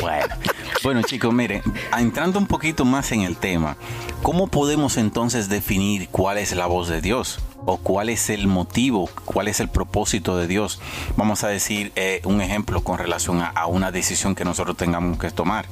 Bueno, 0.00 0.34
bueno 0.82 1.02
chicos, 1.02 1.32
miren, 1.32 1.62
entrando 1.96 2.38
un 2.38 2.46
poquito 2.46 2.84
más 2.84 3.12
en 3.12 3.22
el 3.22 3.36
tema, 3.36 3.76
¿cómo 4.22 4.46
podemos 4.46 4.96
entonces 4.96 5.48
definir 5.48 6.08
cuál 6.08 6.38
es 6.38 6.54
la 6.54 6.66
voz 6.66 6.88
de 6.88 7.00
Dios? 7.00 7.40
o 7.68 7.78
cuál 7.78 8.08
es 8.08 8.30
el 8.30 8.46
motivo, 8.46 9.10
cuál 9.24 9.48
es 9.48 9.58
el 9.58 9.68
propósito 9.68 10.36
de 10.38 10.46
Dios. 10.46 10.80
Vamos 11.16 11.42
a 11.42 11.48
decir 11.48 11.92
eh, 11.96 12.20
un 12.24 12.40
ejemplo 12.40 12.82
con 12.82 12.96
relación 12.96 13.42
a, 13.42 13.66
una 13.66 13.90
decisión 13.90 14.36
que 14.36 14.44
nosotros 14.44 14.76
tengamos 14.76 15.18
que 15.18 15.30
tomar. 15.32 15.66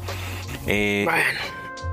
Eh, 0.67 1.05
bueno, 1.05 1.41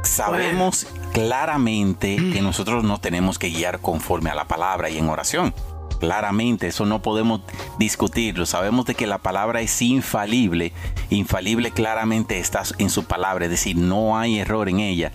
sabemos 0.04 0.88
claramente 1.12 2.16
que 2.16 2.42
nosotros 2.42 2.84
no 2.84 3.00
tenemos 3.00 3.40
que 3.40 3.50
guiar 3.50 3.80
conforme 3.80 4.30
a 4.30 4.36
la 4.36 4.46
palabra 4.46 4.90
y 4.90 4.98
en 4.98 5.10
oración. 5.10 5.54
Claramente, 6.02 6.68
eso 6.68 6.88
no 6.88 7.04
podemos 7.04 7.42
discutirlo. 7.78 8.48
Sabemos 8.48 8.86
de 8.88 8.96
que 8.96 9.06
la 9.06 9.20
palabra 9.20 9.62
es 9.62 9.82
infalible, 9.84 10.74
infalible 11.12 11.70
claramente 11.70 12.40
está 12.40 12.64
en 12.80 12.90
su 12.90 13.06
palabra, 13.06 13.46
es 13.46 13.52
decir, 13.52 13.78
no 13.78 14.18
hay 14.18 14.40
error 14.40 14.68
en 14.68 14.80
ella. 14.80 15.12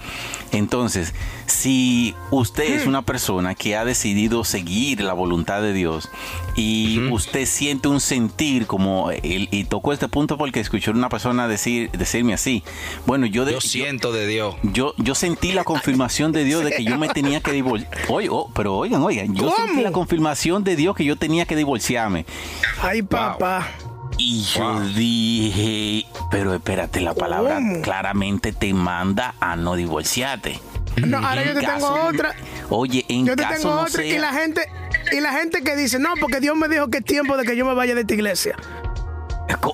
Entonces, 0.52 1.12
si 1.46 2.14
usted 2.30 2.76
es 2.76 2.86
una 2.86 3.02
persona 3.02 3.54
que 3.56 3.76
ha 3.76 3.84
decidido 3.84 4.44
seguir 4.44 5.00
la 5.00 5.12
voluntad 5.12 5.60
de 5.60 5.72
Dios 5.72 6.08
y 6.54 7.00
usted 7.10 7.46
siente 7.46 7.88
un 7.88 8.00
sentir 8.00 8.66
como, 8.66 9.10
y, 9.12 9.64
tocó 9.64 9.92
este 9.92 10.08
punto 10.08 10.38
porque 10.38 10.60
escuchó 10.60 10.92
una 10.92 11.08
persona 11.08 11.48
decir, 11.48 11.90
decirme 11.90 12.34
así, 12.34 12.62
bueno, 13.06 13.26
yo, 13.26 13.48
yo 13.48 13.60
siento 13.60 14.12
de 14.12 14.26
Dios. 14.28 14.54
Yo, 14.62 14.94
yo 14.98 15.16
sentí 15.16 15.52
la 15.52 15.64
confirmación 15.64 16.30
de 16.30 16.44
Dios 16.44 16.64
de 16.64 16.70
que 16.70 16.84
yo 16.84 16.96
me 16.96 17.08
tenía 17.08 17.40
que 17.40 17.52
divorciar. 17.52 17.90
Oye, 18.08 18.28
oh, 18.30 18.50
pero 18.54 18.76
oigan, 18.76 19.02
oigan, 19.02 19.34
yo 19.34 19.52
sentí 19.56 19.82
la 19.82 19.92
confirmación 19.92 20.62
de 20.62 20.75
Dios 20.76 20.94
que 20.96 21.04
yo 21.04 21.16
tenía 21.16 21.46
que 21.46 21.56
divorciarme. 21.56 22.26
Ay, 22.80 23.02
papá. 23.02 23.68
Y 24.18 24.42
yo 24.44 24.80
dije, 24.80 26.06
pero 26.30 26.54
espérate, 26.54 27.00
la 27.00 27.12
palabra 27.14 27.60
claramente 27.82 28.52
te 28.52 28.72
manda 28.72 29.34
a 29.40 29.56
no 29.56 29.74
divorciarte. 29.74 30.58
No, 30.96 31.18
ahora 31.18 31.44
yo 31.44 31.52
te 31.52 31.60
tengo 31.66 31.90
otra. 32.06 32.34
Oye, 32.70 33.04
en 33.08 33.26
yo 33.26 33.36
te 33.36 33.42
caso 33.42 33.54
tengo 33.56 33.74
no 33.74 33.80
otra 33.82 34.02
sea- 34.02 34.14
y 34.14 34.18
la 34.18 34.32
gente 34.32 34.66
y 35.12 35.20
la 35.20 35.32
gente 35.32 35.62
que 35.62 35.76
dice, 35.76 35.98
"No, 35.98 36.14
porque 36.18 36.40
Dios 36.40 36.56
me 36.56 36.68
dijo 36.68 36.88
que 36.88 36.98
es 36.98 37.04
tiempo 37.04 37.36
de 37.36 37.44
que 37.44 37.56
yo 37.56 37.66
me 37.66 37.74
vaya 37.74 37.94
de 37.94 38.00
esta 38.02 38.14
iglesia." 38.14 38.56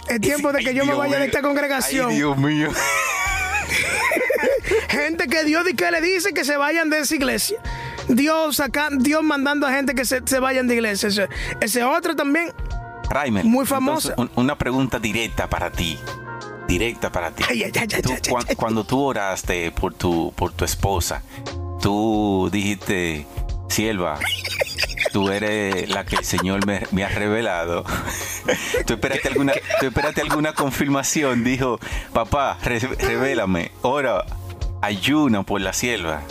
Es 0.08 0.20
tiempo 0.20 0.52
de 0.52 0.64
que 0.64 0.74
yo 0.74 0.84
me 0.84 0.94
vaya 0.94 1.18
de 1.18 1.26
esta 1.26 1.42
congregación. 1.42 2.10
Ay, 2.10 2.16
Dios 2.16 2.36
mío. 2.36 2.70
Gente 4.88 5.28
que 5.28 5.44
Dios 5.44 5.64
di 5.64 5.74
que 5.74 5.90
le 5.90 6.00
dice 6.00 6.32
que 6.34 6.44
se 6.44 6.56
vayan 6.56 6.90
de 6.90 7.00
esa 7.00 7.14
iglesia. 7.14 7.58
Dios 8.08 8.56
saca, 8.56 8.88
Dios 8.90 9.22
mandando 9.22 9.66
a 9.66 9.72
gente 9.72 9.94
que 9.94 10.04
se, 10.04 10.22
se 10.24 10.38
vayan 10.40 10.66
de 10.68 10.74
iglesia. 10.74 11.08
Ese, 11.08 11.28
ese 11.60 11.84
otro 11.84 12.14
también. 12.16 12.52
Raimer, 13.08 13.44
Muy 13.44 13.66
entonces, 13.70 14.14
un- 14.16 14.30
una 14.36 14.56
pregunta 14.56 14.98
directa 14.98 15.48
para 15.48 15.70
ti. 15.70 15.98
Directa 16.66 17.10
para 17.12 17.30
ti. 17.30 17.44
Ay, 17.48 17.64
ay, 17.64 17.72
ay, 17.78 18.02
Tú. 18.02 18.12
Cuando 18.56 18.84
tú 18.84 19.00
oraste 19.02 19.70
por 19.72 19.92
tu, 19.94 20.32
por 20.34 20.52
tu 20.52 20.64
esposa, 20.64 21.22
tú 21.80 22.48
dijiste, 22.50 23.26
sierva, 23.68 24.18
tú 25.12 25.28
eres 25.30 25.88
la 25.90 26.04
que 26.06 26.16
el 26.16 26.24
Señor 26.24 26.64
me, 26.66 26.86
me 26.92 27.04
ha 27.04 27.08
revelado. 27.08 27.84
tú 28.86 28.94
esperaste 28.94 29.28
alguna, 29.28 29.52
tú 29.80 29.86
esperaste 29.86 30.22
alguna 30.22 30.54
confirmación. 30.54 31.44
Dijo, 31.44 31.78
papá, 32.14 32.56
re- 32.62 32.78
revélame. 32.78 33.72
Ora, 33.82 34.24
ayuna 34.80 35.42
por 35.42 35.60
la 35.60 35.72
sierva. 35.74 36.22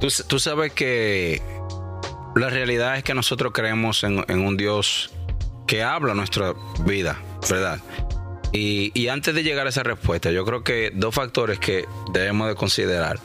Tú, 0.00 0.38
sabes 0.38 0.72
que 0.72 1.40
la 2.34 2.50
realidad 2.50 2.96
es 2.96 3.04
que 3.04 3.14
nosotros 3.14 3.52
creemos 3.52 4.04
en, 4.04 4.24
un 4.28 4.56
Dios 4.56 5.10
que 5.66 5.82
habla 5.82 6.14
nuestra 6.14 6.54
vida, 6.84 7.18
¿verdad? 7.48 7.80
Y, 8.52 8.92
y 8.94 9.08
antes 9.08 9.34
de 9.34 9.42
llegar 9.42 9.66
a 9.66 9.70
esa 9.70 9.82
respuesta, 9.82 10.30
yo 10.30 10.44
creo 10.44 10.62
que 10.62 10.92
dos 10.94 11.14
factores 11.14 11.58
que 11.58 11.86
debemos 12.12 12.48
de 12.48 12.54
considerar 12.54 13.18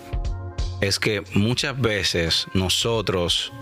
es 0.82 0.98
que 0.98 1.24
muchas 1.34 1.80
veces 1.80 2.48
nosotros 2.54 3.54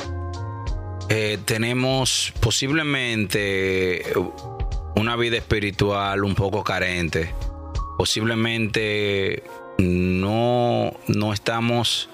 eh, 1.09 1.39
tenemos 1.43 2.31
posiblemente 2.39 4.03
una 4.95 5.15
vida 5.15 5.37
espiritual 5.37 6.23
un 6.23 6.35
poco 6.35 6.63
carente, 6.63 7.33
posiblemente 7.97 9.43
no, 9.79 10.93
no 11.07 11.33
estamos 11.33 12.09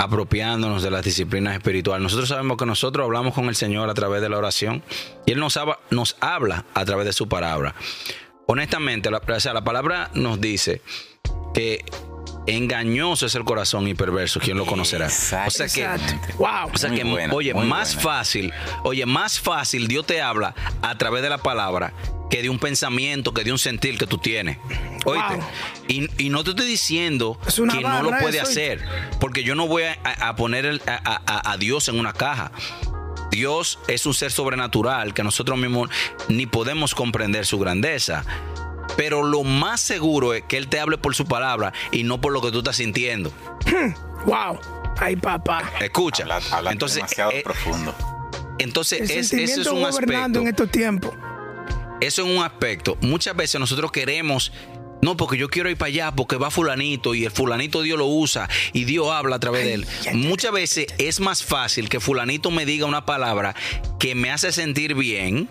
apropiándonos 0.00 0.82
de 0.82 0.90
las 0.90 1.04
disciplinas 1.04 1.54
espirituales. 1.54 2.02
Nosotros 2.02 2.30
sabemos 2.30 2.56
que 2.56 2.64
nosotros 2.64 3.04
hablamos 3.04 3.34
con 3.34 3.50
el 3.50 3.54
Señor 3.54 3.90
a 3.90 3.94
través 3.94 4.22
de 4.22 4.30
la 4.30 4.38
oración 4.38 4.82
y 5.26 5.32
Él 5.32 5.38
nos 5.38 5.58
habla, 5.58 5.78
nos 5.90 6.16
habla 6.20 6.64
a 6.72 6.86
través 6.86 7.04
de 7.04 7.12
su 7.12 7.28
palabra. 7.28 7.74
Honestamente, 8.46 9.10
la, 9.10 9.18
o 9.18 9.40
sea, 9.40 9.52
la 9.52 9.62
palabra 9.62 10.10
nos 10.14 10.40
dice 10.40 10.80
que 11.52 11.84
engañoso 12.46 13.26
es 13.26 13.34
el 13.34 13.44
corazón 13.44 13.86
y 13.88 13.94
perverso, 13.94 14.40
¿quién 14.40 14.56
lo 14.56 14.66
conocerá? 14.66 15.06
O 15.06 15.10
sea 15.10 15.46
que, 15.46 15.62
Exacto. 15.82 16.14
Wow. 16.38 16.70
o 16.72 16.78
sea 16.78 16.88
Muy 16.90 16.98
que, 16.98 17.04
buena, 17.04 17.34
oye, 17.34 17.54
más 17.54 17.94
buena. 17.94 18.10
fácil, 18.10 18.52
oye, 18.84 19.06
más 19.06 19.38
fácil 19.40 19.86
Dios 19.88 20.06
te 20.06 20.20
habla 20.20 20.54
a 20.82 20.96
través 20.98 21.22
de 21.22 21.28
la 21.30 21.38
palabra 21.38 21.92
que 22.30 22.42
de 22.42 22.48
un 22.48 22.58
pensamiento, 22.60 23.34
que 23.34 23.42
de 23.44 23.50
un 23.52 23.58
sentir 23.58 23.98
que 23.98 24.06
tú 24.06 24.16
tienes. 24.18 24.58
Oíste. 25.04 25.34
Wow. 25.34 25.44
Y, 25.88 26.08
y 26.26 26.28
no 26.30 26.44
te 26.44 26.50
estoy 26.50 26.66
diciendo 26.66 27.38
Es 27.46 27.56
que 27.56 27.62
no 27.80 28.02
lo 28.02 28.16
puede 28.18 28.40
hacer, 28.40 28.80
porque 29.18 29.42
yo 29.42 29.54
no 29.56 29.66
voy 29.66 29.82
a, 29.82 29.98
a 30.28 30.36
poner 30.36 30.64
el- 30.64 30.82
a, 30.86 31.20
a- 31.26 31.50
a 31.52 31.56
Dios 31.56 31.88
en 31.88 31.98
una 31.98 32.12
caja. 32.12 32.52
Dios 33.32 33.78
es 33.86 34.06
un 34.06 34.14
ser 34.14 34.32
sobrenatural 34.32 35.14
que 35.14 35.22
nosotros 35.22 35.56
mismos 35.58 35.88
ni 36.28 36.46
podemos 36.46 36.94
comprender 36.96 37.46
su 37.46 37.58
grandeza. 37.60 38.24
Pero 38.96 39.22
lo 39.22 39.42
más 39.44 39.80
seguro 39.80 40.34
es 40.34 40.42
que 40.42 40.56
Él 40.56 40.68
te 40.68 40.78
hable 40.80 40.98
por 40.98 41.14
su 41.14 41.24
palabra 41.26 41.72
y 41.92 42.02
no 42.02 42.20
por 42.20 42.32
lo 42.32 42.40
que 42.42 42.50
tú 42.50 42.58
estás 42.58 42.76
sintiendo. 42.76 43.32
Wow. 44.26 44.58
Ay, 44.98 45.16
papá. 45.16 45.62
Escucha. 45.80 46.24
Habla, 46.24 46.40
habla 46.50 46.72
entonces, 46.72 46.96
demasiado 46.96 47.30
eh, 47.30 47.40
profundo. 47.42 47.94
entonces 48.58 48.98
El 49.00 49.04
es- 49.04 49.10
ese 49.10 49.20
es 49.20 49.28
sentimiento 49.54 49.72
un 49.74 49.80
gobernando 49.80 50.40
aspecto. 50.40 50.40
en 50.42 50.48
estos 50.48 50.70
tiempos. 50.70 51.12
Eso 52.02 52.22
es 52.26 52.28
un 52.36 52.42
aspecto. 52.44 52.98
Muchas 53.00 53.34
veces 53.34 53.58
nosotros 53.58 53.90
queremos, 53.92 54.52
no, 55.00 55.16
porque 55.16 55.38
yo 55.38 55.48
quiero 55.48 55.70
ir 55.70 55.78
para 55.78 55.88
allá, 55.88 56.12
porque 56.12 56.36
va 56.36 56.50
fulanito 56.50 57.14
y 57.14 57.24
el 57.24 57.30
fulanito 57.30 57.80
Dios 57.80 57.96
lo 57.98 58.06
usa 58.08 58.46
y 58.74 58.84
Dios 58.84 59.10
habla 59.10 59.36
a 59.36 59.40
través 59.40 59.64
de 59.64 59.72
él. 59.74 59.86
Muchas 60.12 60.52
veces 60.52 60.88
es 60.98 61.18
más 61.20 61.42
fácil 61.42 61.88
que 61.88 61.98
fulanito 61.98 62.50
me 62.50 62.66
diga 62.66 62.84
una 62.84 63.06
palabra 63.06 63.54
que 63.98 64.14
me 64.14 64.30
hace 64.30 64.52
sentir 64.52 64.94
bien 64.94 65.48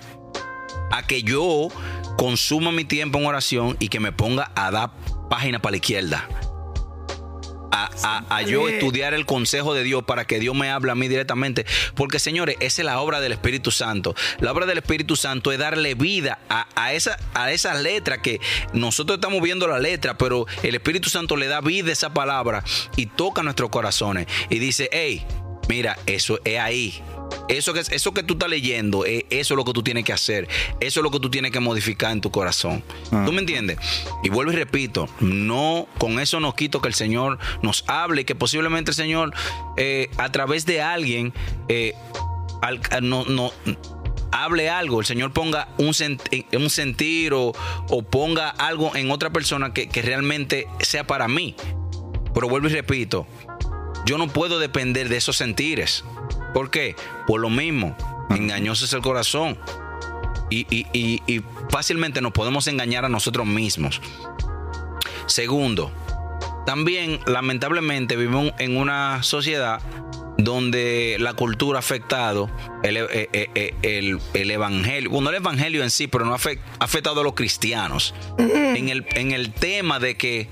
a 0.92 1.08
que 1.08 1.24
yo 1.24 1.70
consuma 2.20 2.72
mi 2.74 2.84
tiempo 2.84 3.18
en 3.18 3.26
oración 3.26 3.78
y 3.80 3.88
que 3.88 4.02
me 4.02 4.12
ponga 4.12 4.52
a 4.54 4.72
dar 4.72 4.92
página 5.30 5.62
para 5.62 5.72
la 5.72 5.78
izquierda. 5.78 6.28
A, 7.72 7.90
a- 8.04 8.36
a 8.38 8.42
yo 8.42 8.68
estudiar 8.68 9.14
el 9.14 9.26
consejo 9.26 9.74
de 9.74 9.84
Dios 9.84 10.04
para 10.04 10.26
que 10.26 10.38
Dios 10.40 10.54
me 10.54 10.70
hable 10.70 10.92
a 10.92 10.96
mí 10.96 11.08
directamente. 11.08 11.66
Porque, 11.96 12.20
señores, 12.20 12.58
esa 12.60 12.82
es 12.82 12.86
la 12.86 13.00
obra 13.00 13.22
del 13.22 13.32
Espíritu 13.32 13.72
Santo. 13.72 14.16
La 14.40 14.52
obra 14.52 14.66
del 14.66 14.80
Espíritu 14.80 15.16
Santo 15.16 15.52
es 15.54 15.60
darle 15.60 15.94
vida 15.96 16.40
a, 16.50 16.68
a 16.76 16.92
esa, 16.94 17.18
a 17.36 17.52
esas 17.54 17.80
letras 17.82 18.20
que 18.20 18.42
nosotros 18.74 19.20
estamos 19.20 19.42
viendo 19.42 19.66
la 19.68 19.80
letra, 19.80 20.18
pero 20.18 20.46
el 20.64 20.76
Espíritu 20.76 21.10
Santo 21.10 21.38
le 21.38 21.48
da 21.48 21.62
vida 21.62 21.90
a 21.90 21.94
esa 21.94 22.14
palabra 22.14 22.64
y 22.98 23.06
toca 23.06 23.44
nuestros 23.44 23.70
corazones 23.70 24.28
y 24.50 24.60
dice, 24.60 24.90
hey, 24.92 25.26
mira, 25.70 25.98
eso 26.06 26.40
es 26.44 26.60
ahí. 26.60 27.02
Eso 27.50 27.74
que, 27.74 27.80
eso 27.82 28.14
que 28.14 28.24
tú 28.24 28.34
estás 28.36 28.50
leyendo, 28.50 29.06
eh, 29.06 29.26
eso 29.30 29.54
es 29.54 29.58
lo 29.58 29.66
que 29.66 29.74
tú 29.74 29.84
tienes 29.84 30.06
que 30.06 30.14
hacer. 30.14 30.48
Eso 30.80 31.00
es 31.00 31.04
lo 31.04 31.12
que 31.12 31.20
tú 31.20 31.30
tienes 31.30 31.52
que 31.52 31.60
modificar 31.60 32.12
en 32.12 32.22
tu 32.22 32.32
corazón. 32.32 32.84
¿Tú 33.10 33.32
me 33.34 33.40
entiendes? 33.42 33.78
Y 34.24 34.30
vuelvo 34.30 34.52
y 34.52 34.56
repito, 34.56 35.10
no, 35.20 35.88
con 35.98 36.20
eso 36.20 36.40
no 36.40 36.56
quito 36.56 36.80
que 36.82 36.88
el 36.88 36.94
Señor 36.94 37.40
nos 37.62 37.84
hable 37.88 38.22
y 38.22 38.26
que 38.26 38.36
posiblemente 38.36 38.92
el 38.92 38.96
Señor, 38.96 39.34
eh, 39.78 40.10
a 40.18 40.32
través 40.32 40.66
de 40.66 40.82
alguien, 40.82 41.34
eh, 41.68 41.94
al- 42.62 42.82
no, 43.02 43.26
no, 43.26 43.52
hable 44.32 44.70
algo, 44.70 45.00
el 45.00 45.06
Señor 45.08 45.34
ponga 45.34 45.70
un, 45.80 45.88
sent- 45.88 46.46
un 46.56 46.70
sentir 46.70 47.34
o, 47.34 47.54
o 47.90 48.02
ponga 48.04 48.50
algo 48.52 48.96
en 48.96 49.10
otra 49.12 49.32
persona 49.32 49.74
que, 49.74 49.90
que 49.90 50.02
realmente 50.04 50.68
sea 50.82 51.06
para 51.08 51.28
mí. 51.28 51.56
Pero 52.34 52.48
vuelvo 52.48 52.68
y 52.68 52.74
repito, 52.74 53.26
yo 54.06 54.20
no 54.20 54.28
puedo 54.28 54.60
depender 54.60 55.10
de 55.10 55.18
esos 55.18 55.36
sentires. 55.36 56.04
¿Por 56.54 56.70
qué? 56.72 56.96
Por 57.28 57.42
lo 57.42 57.50
mismo, 57.50 57.96
engañoso 58.30 58.86
es 58.86 58.94
el 58.94 59.02
corazón. 59.02 59.58
Y, 60.50 60.66
y- 60.76 60.88
y- 60.94 61.22
y 61.28 61.42
fácilmente 61.70 62.22
nos 62.22 62.32
podemos 62.32 62.66
engañar 62.68 63.06
a 63.06 63.10
nosotros 63.10 63.46
mismos. 63.46 64.02
Segundo, 65.28 65.92
también 66.66 67.20
lamentablemente 67.28 68.16
vivimos 68.16 68.52
en 68.58 68.78
una 68.78 69.22
sociedad 69.24 69.80
donde 70.38 71.18
la 71.20 71.34
cultura 71.34 71.78
ha 71.78 71.82
afectado 71.82 72.50
el, 72.82 72.98
eh, 72.98 73.08
eh, 73.12 73.50
eh, 73.56 73.74
el- 73.84 74.20
el 74.34 74.52
evangelio, 74.52 75.10
bueno, 75.10 75.30
el 75.30 75.36
evangelio 75.36 75.84
en 75.84 75.90
sí, 75.92 76.08
pero 76.08 76.26
no 76.26 76.34
ha 76.34 76.40
afectado 76.80 77.22
a 77.22 77.24
los 77.24 77.34
cristianos. 77.34 78.16
En 78.38 78.90
el, 78.90 79.06
en 79.16 79.32
el 79.32 79.52
tema 79.54 80.00
de 80.00 80.16
que 80.16 80.48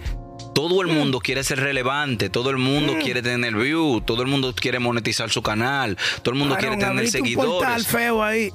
todo 0.58 0.82
el 0.82 0.88
mundo 0.88 1.20
quiere 1.20 1.44
ser 1.44 1.60
relevante, 1.60 2.32
todo 2.32 2.50
el 2.50 2.58
mundo 2.58 2.96
quiere 3.00 3.22
tener 3.22 3.54
view, 3.54 4.02
todo 4.02 4.24
el 4.24 4.28
mundo 4.28 4.56
quiere 4.56 4.80
monetizar 4.80 5.30
su 5.30 5.44
canal, 5.44 5.96
todo 6.24 6.34
el 6.34 6.40
mundo 6.40 6.56
quiere 6.58 6.78
tener 6.78 6.90
abriste 6.98 7.20
un 7.20 7.26
seguidores. 7.28 7.86
feo 7.86 8.24
ahí. 8.24 8.50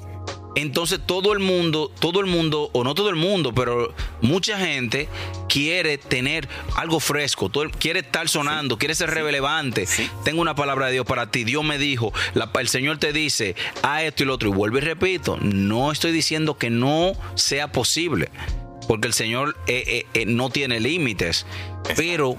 Entonces 0.55 0.99
todo 1.05 1.31
el 1.31 1.39
mundo, 1.39 1.89
todo 1.99 2.19
el 2.19 2.25
mundo, 2.25 2.69
o 2.73 2.83
no 2.83 2.93
todo 2.93 3.09
el 3.09 3.15
mundo, 3.15 3.53
pero 3.55 3.95
mucha 4.21 4.59
gente 4.59 5.07
quiere 5.47 5.97
tener 5.97 6.49
algo 6.75 6.99
fresco, 6.99 7.47
todo 7.47 7.69
quiere 7.69 8.01
estar 8.01 8.27
sonando, 8.27 8.77
quiere 8.77 8.95
ser 8.95 9.09
relevante. 9.09 9.85
Sí. 9.85 10.09
Tengo 10.25 10.41
una 10.41 10.55
palabra 10.55 10.87
de 10.87 10.91
Dios 10.91 11.05
para 11.05 11.31
ti. 11.31 11.45
Dios 11.45 11.63
me 11.63 11.77
dijo, 11.77 12.11
la- 12.33 12.51
el 12.59 12.67
Señor 12.67 12.97
te 12.97 13.13
dice, 13.13 13.55
a 13.81 14.03
esto 14.03 14.23
y 14.23 14.25
lo 14.25 14.33
otro. 14.33 14.49
Y 14.49 14.51
vuelvo 14.51 14.77
y 14.77 14.81
repito, 14.81 15.37
no 15.41 15.89
estoy 15.89 16.11
diciendo 16.11 16.57
que 16.57 16.69
no 16.69 17.13
sea 17.35 17.71
posible, 17.71 18.29
porque 18.87 19.07
el 19.07 19.13
Señor 19.13 19.55
eh, 19.67 19.83
eh, 19.87 20.05
eh, 20.21 20.25
no 20.25 20.49
tiene 20.49 20.79
límites, 20.79 21.45
pero 21.95 22.35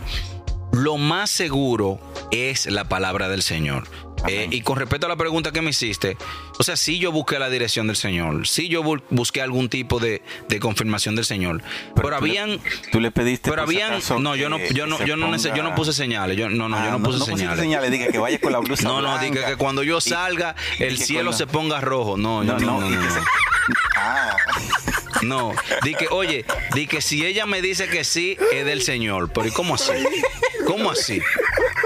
lo 0.72 0.96
más 0.98 1.30
seguro 1.30 2.00
es 2.30 2.66
la 2.66 2.84
palabra 2.88 3.28
del 3.28 3.42
Señor. 3.42 3.86
Eh, 4.26 4.48
y 4.50 4.62
con 4.62 4.78
respecto 4.78 5.04
a 5.04 5.10
la 5.10 5.16
pregunta 5.16 5.52
que 5.52 5.60
me 5.60 5.68
hiciste, 5.68 6.16
o 6.58 6.62
sea, 6.62 6.78
sí 6.78 6.98
yo 6.98 7.12
busqué 7.12 7.38
la 7.38 7.50
dirección 7.50 7.86
del 7.88 7.96
Señor, 7.96 8.48
sí 8.48 8.68
yo 8.70 8.82
bu- 8.82 9.02
busqué 9.10 9.42
algún 9.42 9.68
tipo 9.68 10.00
de, 10.00 10.22
de 10.48 10.60
confirmación 10.60 11.14
del 11.14 11.26
Señor, 11.26 11.62
pero, 11.94 12.08
tú 12.08 12.08
le- 12.08 12.16
habían... 12.38 12.60
tú 12.90 13.00
le 13.00 13.10
pediste 13.10 13.50
Pero 13.50 13.60
habían... 13.60 14.00
No, 14.20 14.34
yo 14.34 14.48
no, 14.48 14.56
yo 14.58 14.86
no, 14.86 14.98
yo 15.04 15.16
no, 15.18 15.36
yo 15.36 15.62
no 15.62 15.74
puse 15.74 15.92
señales, 15.92 16.38
yo, 16.38 16.48
no, 16.48 16.70
no, 16.70 16.76
Ah, 16.78 16.86
yo 16.86 16.92
no 16.92 17.02
puse 17.02 17.18
pusiste 17.18 17.36
señales. 17.36 17.60
señales, 17.60 17.90
diga 17.90 18.06
que 18.06 18.16
vaya 18.18 18.38
con 18.40 18.52
la 18.52 18.60
blusa 18.60 18.82
No, 18.88 19.02
no, 19.02 19.18
diga 19.18 19.44
que 19.46 19.56
cuando 19.56 19.82
yo 19.82 20.00
salga, 20.00 20.56
y 20.78 20.84
el 20.84 20.96
cielo 20.98 21.32
la- 21.32 21.36
se 21.36 21.46
ponga 21.46 21.82
rojo. 21.82 22.16
No, 22.16 22.42
No, 22.42 22.54
no, 22.58 22.60
no, 22.60 22.80
no, 22.80 22.88
no. 22.88 23.00
no. 23.02 23.20
Ah, 23.96 24.36
No, 25.24 25.52
di 25.82 25.94
que, 25.94 26.06
oye, 26.10 26.44
di 26.74 26.86
que 26.86 27.00
si 27.00 27.24
ella 27.24 27.46
me 27.46 27.62
dice 27.62 27.88
que 27.88 28.04
sí, 28.04 28.36
es 28.52 28.64
del 28.64 28.82
Señor. 28.82 29.30
Pero 29.32 29.48
¿y 29.48 29.50
cómo 29.50 29.74
así? 29.74 29.92
¿Cómo 30.66 30.90
así? 30.90 31.20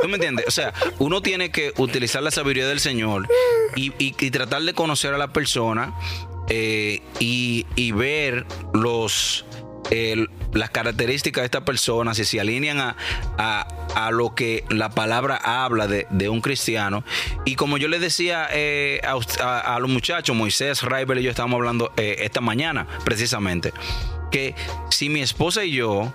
¿Tú 0.02 0.08
me 0.08 0.14
entiendes? 0.14 0.46
O 0.46 0.50
sea, 0.50 0.72
uno 0.98 1.20
tiene 1.22 1.50
que 1.50 1.72
utilizar 1.76 2.22
la 2.22 2.30
sabiduría 2.30 2.66
del 2.68 2.80
Señor 2.80 3.28
y, 3.76 3.92
y- 3.98 4.14
y 4.18 4.30
tratar 4.30 4.62
de 4.62 4.72
conocer 4.74 5.12
a 5.14 5.18
la 5.18 5.32
persona 5.32 5.94
eh, 6.48 7.02
y, 7.18 7.66
y 7.74 7.92
ver 7.92 8.46
los 8.72 9.44
las 10.52 10.70
características 10.70 11.42
de 11.42 11.46
esta 11.46 11.64
persona, 11.64 12.14
si 12.14 12.24
se 12.24 12.40
alinean 12.40 12.78
a, 12.80 12.96
a- 13.38 13.66
a 13.94 14.10
lo 14.10 14.34
que 14.34 14.64
la 14.68 14.90
palabra 14.90 15.36
habla 15.42 15.86
de, 15.86 16.06
de 16.10 16.28
un 16.28 16.40
cristiano. 16.40 17.04
Y 17.44 17.54
como 17.56 17.78
yo 17.78 17.88
les 17.88 18.00
decía 18.00 18.48
eh, 18.52 19.00
a- 19.40 19.74
a 19.74 19.78
los 19.80 19.90
muchachos, 19.90 20.36
Moisés, 20.36 20.82
Raibel 20.82 21.18
y 21.18 21.22
yo 21.22 21.30
estábamos 21.30 21.56
hablando 21.58 21.92
eh, 21.96 22.16
esta 22.20 22.40
mañana, 22.40 22.86
precisamente, 23.04 23.72
que 24.30 24.54
si 24.90 25.08
mi 25.08 25.20
esposa 25.22 25.64
y 25.64 25.72
yo 25.72 26.12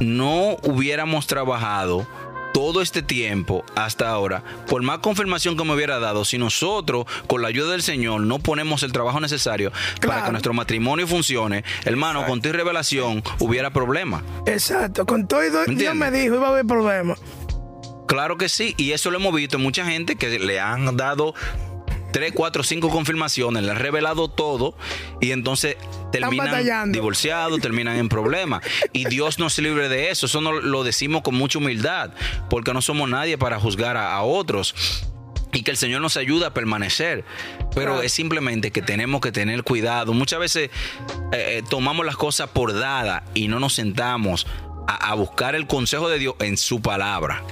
no 0.00 0.56
hubiéramos 0.62 1.26
trabajado 1.28 2.06
todo 2.54 2.80
este 2.80 3.02
tiempo 3.02 3.64
hasta 3.74 4.08
ahora, 4.08 4.44
por 4.68 4.80
más 4.82 5.00
confirmación 5.00 5.56
que 5.56 5.64
me 5.64 5.74
hubiera 5.74 5.98
dado, 5.98 6.24
si 6.24 6.38
nosotros 6.38 7.04
con 7.26 7.42
la 7.42 7.48
ayuda 7.48 7.72
del 7.72 7.82
Señor 7.82 8.20
no 8.20 8.38
ponemos 8.38 8.84
el 8.84 8.92
trabajo 8.92 9.18
necesario 9.18 9.72
para 10.00 10.24
que 10.24 10.30
nuestro 10.30 10.54
matrimonio 10.54 11.08
funcione, 11.08 11.64
hermano, 11.84 12.20
Exacto. 12.20 12.30
con 12.30 12.42
tu 12.42 12.52
revelación 12.52 13.24
hubiera 13.40 13.70
problema. 13.70 14.22
Exacto, 14.46 15.04
con 15.04 15.26
todo 15.26 15.44
y 15.44 15.74
Dios 15.74 15.96
me 15.96 16.12
dijo, 16.12 16.36
iba 16.36 16.46
a 16.46 16.50
haber 16.50 16.64
problemas. 16.64 17.18
Claro 18.06 18.38
que 18.38 18.48
sí, 18.48 18.74
y 18.76 18.92
eso 18.92 19.10
lo 19.10 19.18
hemos 19.18 19.34
visto 19.34 19.56
en 19.56 19.62
mucha 19.64 19.84
gente 19.84 20.14
que 20.14 20.38
le 20.38 20.60
han 20.60 20.96
dado 20.96 21.34
tres, 22.14 22.32
cuatro, 22.32 22.62
cinco 22.62 22.90
confirmaciones, 22.90 23.64
le 23.64 23.72
han 23.72 23.78
revelado 23.78 24.28
todo 24.28 24.76
y 25.20 25.32
entonces 25.32 25.76
terminan 26.12 26.92
divorciados, 26.92 27.60
terminan 27.60 27.96
en 27.96 28.08
problemas. 28.08 28.62
Y 28.92 29.06
Dios 29.06 29.40
nos 29.40 29.58
libre 29.58 29.88
de 29.88 30.10
eso, 30.10 30.26
eso 30.26 30.40
no 30.40 30.52
lo 30.52 30.84
decimos 30.84 31.22
con 31.22 31.34
mucha 31.34 31.58
humildad, 31.58 32.12
porque 32.48 32.72
no 32.72 32.80
somos 32.82 33.10
nadie 33.10 33.36
para 33.36 33.58
juzgar 33.58 33.96
a, 33.96 34.14
a 34.14 34.22
otros. 34.22 34.76
Y 35.52 35.62
que 35.62 35.72
el 35.72 35.76
Señor 35.76 36.00
nos 36.00 36.16
ayuda 36.16 36.48
a 36.48 36.54
permanecer. 36.54 37.24
Pero 37.74 37.92
Claro. 37.92 38.02
es 38.02 38.12
simplemente 38.12 38.70
que 38.70 38.80
tenemos 38.82 39.20
que 39.20 39.32
tener 39.32 39.64
cuidado. 39.64 40.12
Muchas 40.12 40.38
veces 40.38 40.70
eh, 41.32 41.58
eh, 41.58 41.62
tomamos 41.68 42.06
las 42.06 42.16
cosas 42.16 42.48
por 42.50 42.72
dadas 42.78 43.22
y 43.34 43.48
no 43.48 43.58
nos 43.60 43.74
sentamos 43.74 44.46
a- 44.86 45.10
a 45.10 45.14
buscar 45.14 45.54
el 45.56 45.66
consejo 45.66 46.08
de 46.08 46.18
Dios 46.20 46.34
en 46.40 46.56
su 46.56 46.80
palabra. 46.80 47.42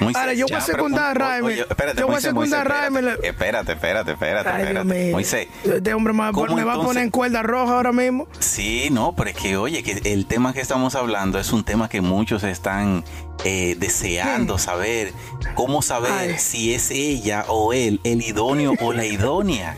Moisés, 0.00 0.20
Ahora, 0.20 0.34
yo 0.34 0.46
voy 0.46 0.56
a 0.56 0.60
secundar 0.60 1.22
a 1.22 1.38
oye, 1.42 1.60
espérate, 1.68 2.00
Yo 2.00 2.06
voy 2.06 2.16
a 2.16 2.20
secundar 2.20 2.60
a 2.72 2.80
Raimi. 2.88 2.98
espérate, 3.22 3.28
Espérate, 3.72 3.72
espérate, 3.72 4.12
espérate, 4.12 4.48
Ay, 4.48 4.56
Dios 4.62 4.68
espérate. 4.68 5.04
mío. 5.04 5.12
Moisés, 5.12 5.48
Este 5.64 5.94
hombre 5.94 6.12
me 6.12 6.20
va, 6.20 6.28
a 6.28 6.32
¿cómo 6.32 6.46
pon- 6.46 6.56
me 6.56 6.64
va 6.64 6.74
a 6.74 6.82
poner 6.82 7.02
en 7.04 7.10
cuerda 7.10 7.42
roja 7.42 7.74
ahora 7.74 7.92
mismo. 7.92 8.26
Sí, 8.38 8.88
no, 8.90 9.14
pero 9.14 9.30
es 9.30 9.36
que 9.36 9.56
oye, 9.56 9.82
que 9.82 10.00
el 10.12 10.26
tema 10.26 10.52
que 10.52 10.60
estamos 10.60 10.94
hablando 10.94 11.38
es 11.38 11.52
un 11.52 11.64
tema 11.64 11.88
que 11.88 12.00
muchos 12.00 12.42
están 12.44 13.04
eh, 13.44 13.76
deseando 13.78 14.58
saber. 14.58 15.12
¿Cómo 15.54 15.82
saber 15.82 16.12
Ay. 16.12 16.38
si 16.38 16.74
es 16.74 16.90
ella 16.90 17.44
o 17.48 17.72
él 17.72 18.00
el 18.04 18.22
idóneo 18.22 18.74
o 18.80 18.92
la 18.92 19.04
idónea? 19.04 19.76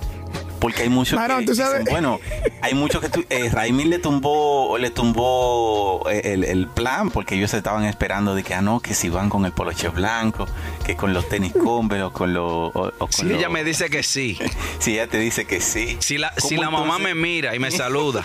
Porque 0.64 0.80
hay 0.84 0.88
muchos 0.88 1.20
que 1.20 1.44
tú 1.44 1.50
dicen, 1.52 1.84
bueno, 1.90 2.20
hay 2.62 2.72
muchos 2.72 3.02
que 3.02 3.10
tu, 3.10 3.22
eh, 3.28 3.50
Raimil 3.52 3.90
le 3.90 3.98
tumbó, 3.98 4.78
le 4.78 4.88
tumbó 4.88 6.08
eh, 6.10 6.32
el, 6.32 6.42
el 6.44 6.68
plan 6.68 7.10
porque 7.10 7.34
ellos 7.34 7.52
estaban 7.52 7.84
esperando 7.84 8.34
de 8.34 8.42
que 8.42 8.54
ah 8.54 8.62
no, 8.62 8.80
que 8.80 8.94
si 8.94 9.10
van 9.10 9.28
con 9.28 9.44
el 9.44 9.52
poloche 9.52 9.88
blanco, 9.90 10.46
que 10.86 10.96
con 10.96 11.12
los 11.12 11.28
tenis 11.28 11.52
Converse 11.52 12.04
o 12.04 12.12
con 12.14 12.32
los 12.32 12.44
o- 12.74 12.92
o 12.98 12.98
con 12.98 13.12
Si 13.12 13.24
los- 13.24 13.36
ella 13.38 13.50
me 13.50 13.62
dice 13.62 13.90
que 13.90 14.02
sí, 14.02 14.38
si 14.78 14.94
ella 14.94 15.06
te 15.06 15.18
dice 15.18 15.44
que 15.44 15.60
sí. 15.60 15.98
si 16.00 16.16
la, 16.16 16.30
¿cómo 16.34 16.48
si 16.48 16.56
la 16.56 16.70
mamá 16.70 16.98
me 16.98 17.14
mira 17.14 17.54
y 17.54 17.58
me 17.58 17.70
saluda, 17.70 18.24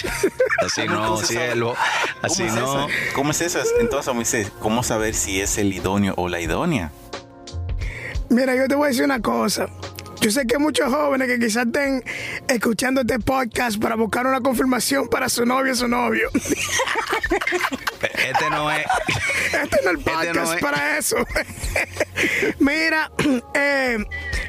así 0.62 0.82
¿Cómo 0.86 0.92
no, 0.94 1.16
cielo, 1.16 1.74
así 2.20 2.42
¿Cómo 2.42 2.48
es 2.48 2.54
no. 2.62 2.74
eso? 2.74 2.88
¿Cómo 3.14 3.30
es 3.30 3.40
eso? 3.40 3.58
Entonces, 3.80 4.14
Moisés, 4.14 4.52
¿cómo 4.60 4.82
saber 4.82 5.14
si 5.14 5.40
es 5.40 5.56
el 5.56 5.72
idóneo 5.72 6.12
o 6.18 6.28
la 6.28 6.40
idónea? 6.42 6.92
Mira, 8.28 8.54
yo 8.54 8.68
te 8.68 8.74
voy 8.74 8.84
a 8.84 8.88
decir 8.88 9.04
una 9.04 9.20
cosa. 9.20 9.66
Yo 10.20 10.30
sé 10.30 10.46
que 10.46 10.56
hay 10.56 10.60
muchos 10.60 10.92
jóvenes 10.92 11.28
que 11.28 11.38
quizás 11.38 11.66
estén 11.66 12.04
escuchando 12.46 13.00
este 13.00 13.18
podcast 13.18 13.80
para 13.80 13.94
buscar 13.94 14.26
una 14.26 14.40
confirmación 14.40 15.08
para 15.08 15.28
su 15.30 15.46
novio 15.46 15.72
o 15.72 15.76
su 15.76 15.88
novio. 15.88 16.30
Este 18.02 18.50
no 18.50 18.70
es. 18.70 18.84
Este 19.46 19.78
no 19.82 19.90
es 19.90 19.94
el 19.94 19.98
Este 19.98 20.10
podcast 20.10 20.34
no 20.36 20.52
es. 20.54 20.60
para 20.60 20.98
eso. 20.98 21.16
Mira, 22.58 23.10
eh, 23.54 23.98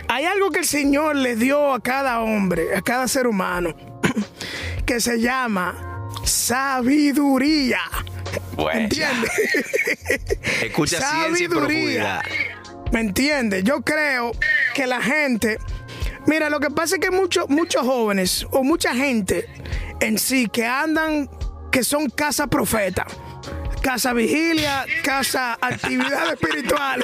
hay 0.10 0.26
algo 0.26 0.52
que 0.52 0.60
el 0.60 0.66
Señor 0.66 1.16
le 1.16 1.38
dio 1.38 1.74
a 1.74 1.80
cada 1.80 2.20
hombre, 2.20 2.76
a 2.76 2.82
cada 2.82 3.08
ser 3.08 3.26
humano, 3.28 3.74
que 4.86 5.00
se 5.00 5.22
llama 5.22 6.10
sabiduría. 6.26 7.80
Bueno, 8.56 8.82
¿Entiendes? 8.82 9.32
Escucha 10.64 10.98
ciencia 10.98 11.46
y 11.46 11.50
Sabiduría. 11.50 11.50
profundidad. 12.22 12.22
¿Me 12.92 13.00
entiendes? 13.00 13.64
Yo 13.64 13.80
creo 13.82 14.34
que 14.74 14.88
la 14.88 15.02
gente. 15.02 15.60
Mira, 16.28 16.50
lo 16.50 16.60
que 16.60 16.70
pasa 16.70 16.96
es 16.96 17.02
que 17.02 17.12
muchos 17.12 17.50
muchos 17.50 17.82
jóvenes 17.84 18.46
o 18.52 18.64
mucha 18.64 18.94
gente 18.94 19.48
en 20.00 20.18
sí 20.18 20.48
que 20.48 20.66
andan, 20.66 21.30
que 21.72 21.84
son 21.84 22.10
casa 22.10 22.48
profeta, 22.48 23.06
casa 23.82 24.14
vigilia, 24.14 24.86
casa 25.04 25.58
actividad 25.60 26.34
espiritual. 26.34 27.04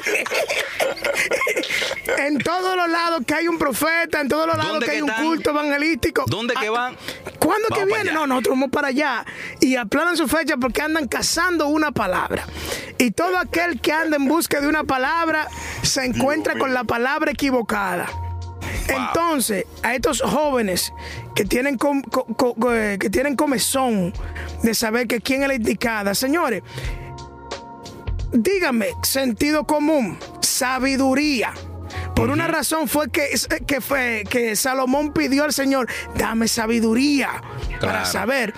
en 2.18 2.38
todos 2.40 2.76
los 2.76 2.90
lados 2.90 3.22
que 3.26 3.34
hay 3.34 3.48
un 3.48 3.58
profeta, 3.58 4.22
en 4.22 4.28
todos 4.28 4.48
los 4.48 4.56
lados 4.56 4.72
¿Dónde 4.74 4.86
que 4.86 4.92
hay 4.94 5.02
un 5.02 5.10
están? 5.10 5.26
culto 5.26 5.50
evangelístico. 5.52 6.24
¿Dónde 6.28 6.54
que 6.56 6.70
van? 6.70 6.96
¿Cuándo 7.40 7.68
que 7.70 7.76
Vamos 7.76 7.90
para 7.90 8.04
viene? 8.04 8.10
allá. 8.10 8.13
No, 8.20 8.28
nosotros 8.28 8.54
vamos 8.56 8.70
para 8.72 8.88
allá 8.90 9.26
y 9.60 9.76
aplanan 9.76 10.18
su 10.18 10.28
fecha 10.28 10.58
porque 10.58 10.82
andan 10.82 11.08
cazando 11.08 11.68
una 11.68 11.92
palabra. 11.92 12.46
Y 12.98 13.12
todo 13.12 13.38
aquel 13.38 13.80
que 13.82 13.92
anda 13.92 14.18
en 14.18 14.28
busca 14.28 14.60
de 14.62 14.68
una 14.68 14.84
palabra 14.84 15.48
se 15.84 16.06
encuentra 16.06 16.58
con 16.58 16.74
la 16.74 16.84
palabra 16.84 17.32
equivocada. 17.32 18.08
Entonces, 18.88 19.66
a 19.84 19.96
estos 19.96 20.22
jóvenes 20.22 20.94
que 21.36 21.46
tienen, 21.46 21.78
com- 21.78 22.02
co- 22.02 22.26
co- 22.26 22.54
co- 22.56 22.74
eh, 22.74 22.98
que 23.00 23.10
tienen 23.10 23.36
comezón 23.36 24.14
de 24.64 24.74
saber 24.74 25.08
que 25.08 25.22
quién 25.22 25.42
es 25.44 25.48
la 25.50 25.56
indicada, 25.56 26.16
señores, 26.16 26.64
dígame, 28.32 28.88
sentido 29.04 29.66
común, 29.66 30.18
sabiduría. 30.42 31.54
Por 32.16 32.30
una 32.32 32.48
razón 32.48 32.88
fue 32.88 33.10
que, 33.12 33.30
que 33.68 33.80
fue 33.80 34.24
que 34.28 34.56
Salomón 34.56 35.14
pidió 35.14 35.44
al 35.44 35.54
Señor, 35.54 35.88
dame 36.16 36.48
sabiduría 36.48 37.42
para 37.80 38.06
saber. 38.06 38.54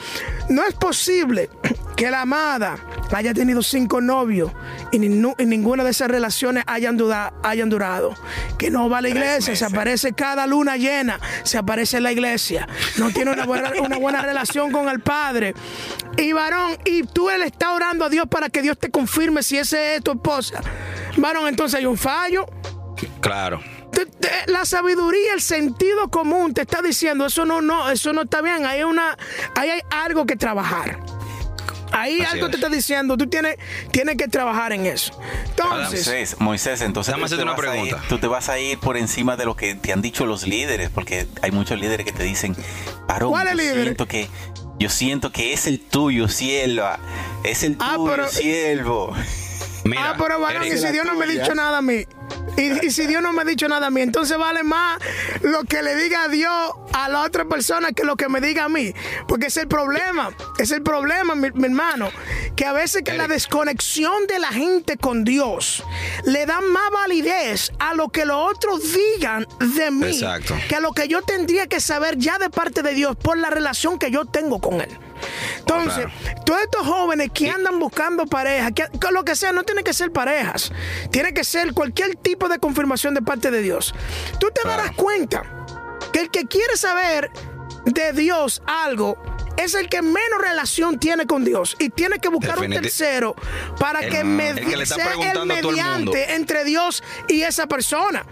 No 0.47 0.63
es 0.65 0.73
posible 0.75 1.49
que 1.99 2.09
la 2.09 2.21
amada 2.21 2.77
haya 3.11 3.33
tenido 3.33 3.61
cinco 3.61 3.99
novios 3.99 4.53
y, 4.93 4.99
ni- 4.99 5.33
y 5.37 5.45
ninguna 5.45 5.83
de 5.83 5.89
esas 5.91 6.07
relaciones 6.07 6.63
hayan, 6.65 6.95
duda- 6.95 7.33
hayan 7.43 7.67
durado. 7.69 8.13
Que 8.57 8.71
no 8.71 8.89
va 8.89 8.99
a 8.99 9.01
la 9.01 9.09
iglesia, 9.09 9.53
se 9.53 9.65
aparece 9.65 10.13
cada 10.13 10.47
luna 10.47 10.77
llena, 10.77 11.19
se 11.43 11.57
aparece 11.57 11.97
en 11.97 12.03
la 12.03 12.13
iglesia. 12.13 12.69
No 12.97 13.09
tiene 13.11 13.31
una 13.31 13.45
buena, 13.45 13.71
una 13.81 13.97
buena 13.97 14.21
relación 14.21 14.71
con 14.71 14.87
el 14.87 15.01
Padre. 15.01 15.53
Y 16.15 16.31
varón, 16.31 16.77
y 16.85 17.03
tú 17.03 17.27
le 17.37 17.45
estás 17.45 17.69
orando 17.69 18.05
a 18.05 18.09
Dios 18.09 18.27
para 18.29 18.47
que 18.47 18.61
Dios 18.61 18.79
te 18.79 18.89
confirme 18.89 19.43
si 19.43 19.57
ese 19.57 19.95
es 19.95 20.01
tu 20.03 20.11
esposa. 20.11 20.61
Varón, 21.17 21.49
entonces 21.49 21.79
hay 21.79 21.85
un 21.85 21.97
fallo. 21.97 22.45
Claro. 23.19 23.59
La 24.47 24.63
sabiduría, 24.63 25.33
el 25.33 25.41
sentido 25.41 26.09
común 26.09 26.53
te 26.53 26.61
está 26.61 26.81
diciendo 26.81 27.25
eso 27.25 27.43
no, 27.45 27.61
no, 27.61 27.89
eso 27.89 28.13
no 28.13 28.21
está 28.21 28.41
bien. 28.41 28.65
Hay 28.65 28.83
una, 28.83 29.17
ahí 29.55 29.69
hay 29.69 29.81
algo 29.91 30.25
que 30.25 30.37
trabajar. 30.37 30.97
Ahí 31.91 32.21
Así 32.21 32.33
algo 32.33 32.45
es. 32.45 32.51
te 32.51 32.57
está 32.57 32.69
diciendo, 32.69 33.17
tú 33.17 33.27
tienes, 33.27 33.57
tienes 33.91 34.15
que 34.17 34.27
trabajar 34.27 34.73
en 34.73 34.85
eso. 34.85 35.19
Entonces, 35.49 36.05
Moisés, 36.07 36.35
Moisés, 36.39 36.81
entonces 36.81 37.15
tú 37.15 37.27
te 37.27 37.35
una 37.43 37.51
vas 37.53 37.59
a 37.59 37.63
ir- 37.63 37.69
pregunta. 37.71 38.01
tú 38.07 38.17
te 38.19 38.27
vas 38.27 38.49
a 38.49 38.59
ir 38.59 38.77
por 38.79 38.97
encima 38.97 39.35
de 39.37 39.45
lo 39.45 39.55
que 39.55 39.75
te 39.75 39.91
han 39.93 40.01
dicho 40.01 40.25
los 40.25 40.47
líderes, 40.47 40.89
porque 40.89 41.27
hay 41.41 41.51
muchos 41.51 41.79
líderes 41.79 42.05
que 42.05 42.11
te 42.11 42.23
dicen, 42.23 42.55
varón, 43.07 43.31
¿Cuál 43.31 43.47
es 43.47 43.53
yo 43.55 43.57
líder? 43.61 43.83
siento 43.83 44.05
que 44.07 44.27
yo 44.77 44.89
siento 44.89 45.31
que 45.31 45.51
es 45.53 45.67
el 45.67 45.79
tuyo, 45.79 46.27
sierva, 46.29 46.99
es 47.43 47.63
el 47.63 47.75
Ah, 47.79 47.95
tuyo, 47.95 48.11
pero- 48.11 48.29
siervo. 48.29 49.15
Mira, 49.83 50.11
ah, 50.11 50.15
pero 50.17 50.39
varón, 50.39 50.65
y 50.67 50.71
si 50.77 50.87
Dios 50.91 51.05
no 51.05 51.15
me 51.15 51.25
ha 51.25 51.27
dicho 51.27 51.53
nada 51.55 51.77
a 51.79 51.81
mí, 51.81 52.05
y, 52.57 52.85
y 52.85 52.91
si 52.91 53.07
Dios 53.07 53.21
no 53.21 53.33
me 53.33 53.41
ha 53.41 53.45
dicho 53.45 53.67
nada 53.67 53.87
a 53.87 53.89
mí, 53.89 54.01
entonces 54.01 54.37
vale 54.37 54.63
más 54.63 54.99
lo 55.41 55.63
que 55.63 55.81
le 55.81 55.95
diga 55.95 56.23
a 56.23 56.27
Dios 56.27 56.71
a 56.93 57.09
la 57.09 57.21
otra 57.23 57.45
persona 57.45 57.91
que 57.91 58.03
lo 58.03 58.15
que 58.15 58.29
me 58.29 58.41
diga 58.41 58.65
a 58.65 58.69
mí. 58.69 58.93
Porque 59.27 59.47
es 59.47 59.57
el 59.57 59.67
problema, 59.67 60.31
es 60.57 60.71
el 60.71 60.81
problema, 60.81 61.35
mi, 61.35 61.51
mi 61.51 61.65
hermano, 61.65 62.09
que 62.55 62.65
a 62.65 62.73
veces 62.73 63.03
que 63.03 63.13
la 63.13 63.27
desconexión 63.27 64.27
de 64.27 64.39
la 64.39 64.49
gente 64.49 64.97
con 64.97 65.23
Dios 65.23 65.83
le 66.25 66.45
da 66.45 66.61
más 66.61 66.91
validez 66.91 67.71
a 67.79 67.93
lo 67.93 68.09
que 68.09 68.25
los 68.25 68.51
otros 68.51 68.81
digan 68.93 69.47
de 69.75 69.91
mí 69.91 70.07
Exacto. 70.07 70.55
que 70.67 70.75
a 70.75 70.79
lo 70.79 70.91
que 70.91 71.07
yo 71.07 71.21
tendría 71.21 71.67
que 71.67 71.79
saber 71.79 72.17
ya 72.17 72.37
de 72.37 72.49
parte 72.49 72.81
de 72.81 72.93
Dios 72.93 73.15
por 73.15 73.37
la 73.37 73.49
relación 73.49 73.99
que 73.99 74.11
yo 74.11 74.25
tengo 74.25 74.59
con 74.59 74.81
Él. 74.81 74.89
Entonces, 75.59 76.05
todos 76.45 76.61
estos 76.61 76.85
jóvenes 76.87 77.29
que 77.33 77.49
andan 77.49 77.79
buscando 77.79 78.25
pareja, 78.25 78.71
que, 78.71 78.85
que 78.99 79.11
lo 79.11 79.23
que 79.23 79.35
sea, 79.35 79.51
no 79.51 79.63
tiene 79.63 79.83
que 79.83 79.93
ser 79.93 80.11
parejas, 80.11 80.71
tiene 81.11 81.33
que 81.33 81.43
ser 81.43 81.73
cualquier 81.73 82.15
tipo 82.15 82.49
de 82.49 82.59
confirmación 82.59 83.13
de 83.13 83.21
parte 83.21 83.51
de 83.51 83.61
Dios. 83.61 83.93
Tú 84.39 84.47
te 84.51 84.67
darás 84.67 84.91
cuenta 84.91 85.43
que 86.11 86.21
el 86.21 86.31
que 86.31 86.45
quiere 86.45 86.75
saber 86.77 87.29
de 87.85 88.13
Dios 88.13 88.61
algo 88.65 89.17
es 89.57 89.73
el 89.73 89.89
que 89.89 90.01
menos 90.01 90.41
relación 90.41 90.99
tiene 90.99 91.25
con 91.25 91.43
Dios 91.43 91.75
y 91.79 91.89
tiene 91.89 92.19
que 92.19 92.29
buscar 92.29 92.59
un 92.59 92.69
tercero 92.71 93.35
para 93.79 93.99
El- 93.99 94.11
que 94.11 94.19
el 94.21 94.79
que 94.79 94.85
sea 94.85 95.13
el 95.13 95.45
mediante 95.45 96.33
entre 96.35 96.63
Dios 96.63 97.03
y 97.27 97.41
esa 97.41 97.67
persona. 97.67 98.25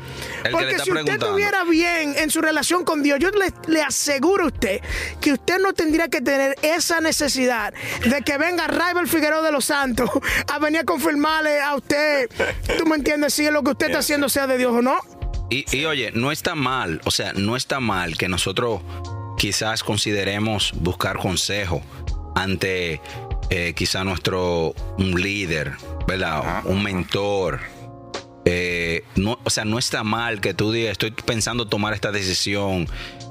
Porque 0.51 0.75
si 0.75 0.91
usted 0.91 0.91
preguntando. 0.93 1.27
tuviera 1.31 1.63
bien 1.65 2.15
en 2.17 2.29
su 2.31 2.41
relación 2.41 2.83
con 2.85 3.03
Dios, 3.03 3.19
yo 3.19 3.29
le, 3.31 3.53
le 3.67 3.81
aseguro 3.81 4.45
a 4.45 4.47
usted 4.47 4.81
que 5.19 5.33
usted 5.33 5.59
no 5.59 5.73
tendría 5.73 6.07
que 6.07 6.21
tener 6.21 6.55
esa 6.61 7.01
necesidad 7.01 7.73
de 8.05 8.21
que 8.21 8.37
venga 8.37 8.67
Raibel 8.67 9.07
Figueroa 9.07 9.41
de 9.41 9.51
los 9.51 9.65
Santos 9.65 10.09
a 10.51 10.59
venir 10.59 10.81
a 10.81 10.83
confirmarle 10.85 11.59
a 11.61 11.75
usted, 11.75 12.29
tú 12.77 12.85
me 12.85 12.95
entiendes, 12.95 13.33
si 13.33 13.45
es 13.45 13.51
lo 13.51 13.63
que 13.63 13.71
usted 13.71 13.87
está 13.87 13.99
haciendo 13.99 14.29
sea 14.29 14.47
de 14.47 14.57
Dios 14.57 14.71
o 14.73 14.81
no. 14.81 14.99
Y, 15.49 15.65
y 15.75 15.85
oye, 15.85 16.11
no 16.13 16.31
está 16.31 16.55
mal, 16.55 17.01
o 17.05 17.11
sea, 17.11 17.31
no 17.33 17.55
está 17.55 17.79
mal 17.79 18.17
que 18.17 18.27
nosotros 18.27 18.81
quizás 19.37 19.83
consideremos 19.83 20.73
buscar 20.75 21.17
consejo 21.17 21.81
ante 22.35 23.01
eh, 23.49 23.73
quizá 23.75 24.03
nuestro 24.03 24.73
un 24.97 25.21
líder, 25.21 25.73
¿verdad? 26.07 26.65
Un 26.65 26.83
mentor. 26.83 27.61
Eh, 28.45 29.03
no, 29.15 29.39
o 29.43 29.49
sea, 29.49 29.65
no 29.65 29.77
está 29.77 30.03
mal 30.03 30.39
que 30.41 30.53
tú 30.53 30.71
digas, 30.71 30.93
estoy 30.93 31.11
pensando 31.11 31.67
tomar 31.67 31.93
esta 31.93 32.11
decisión. 32.11 32.87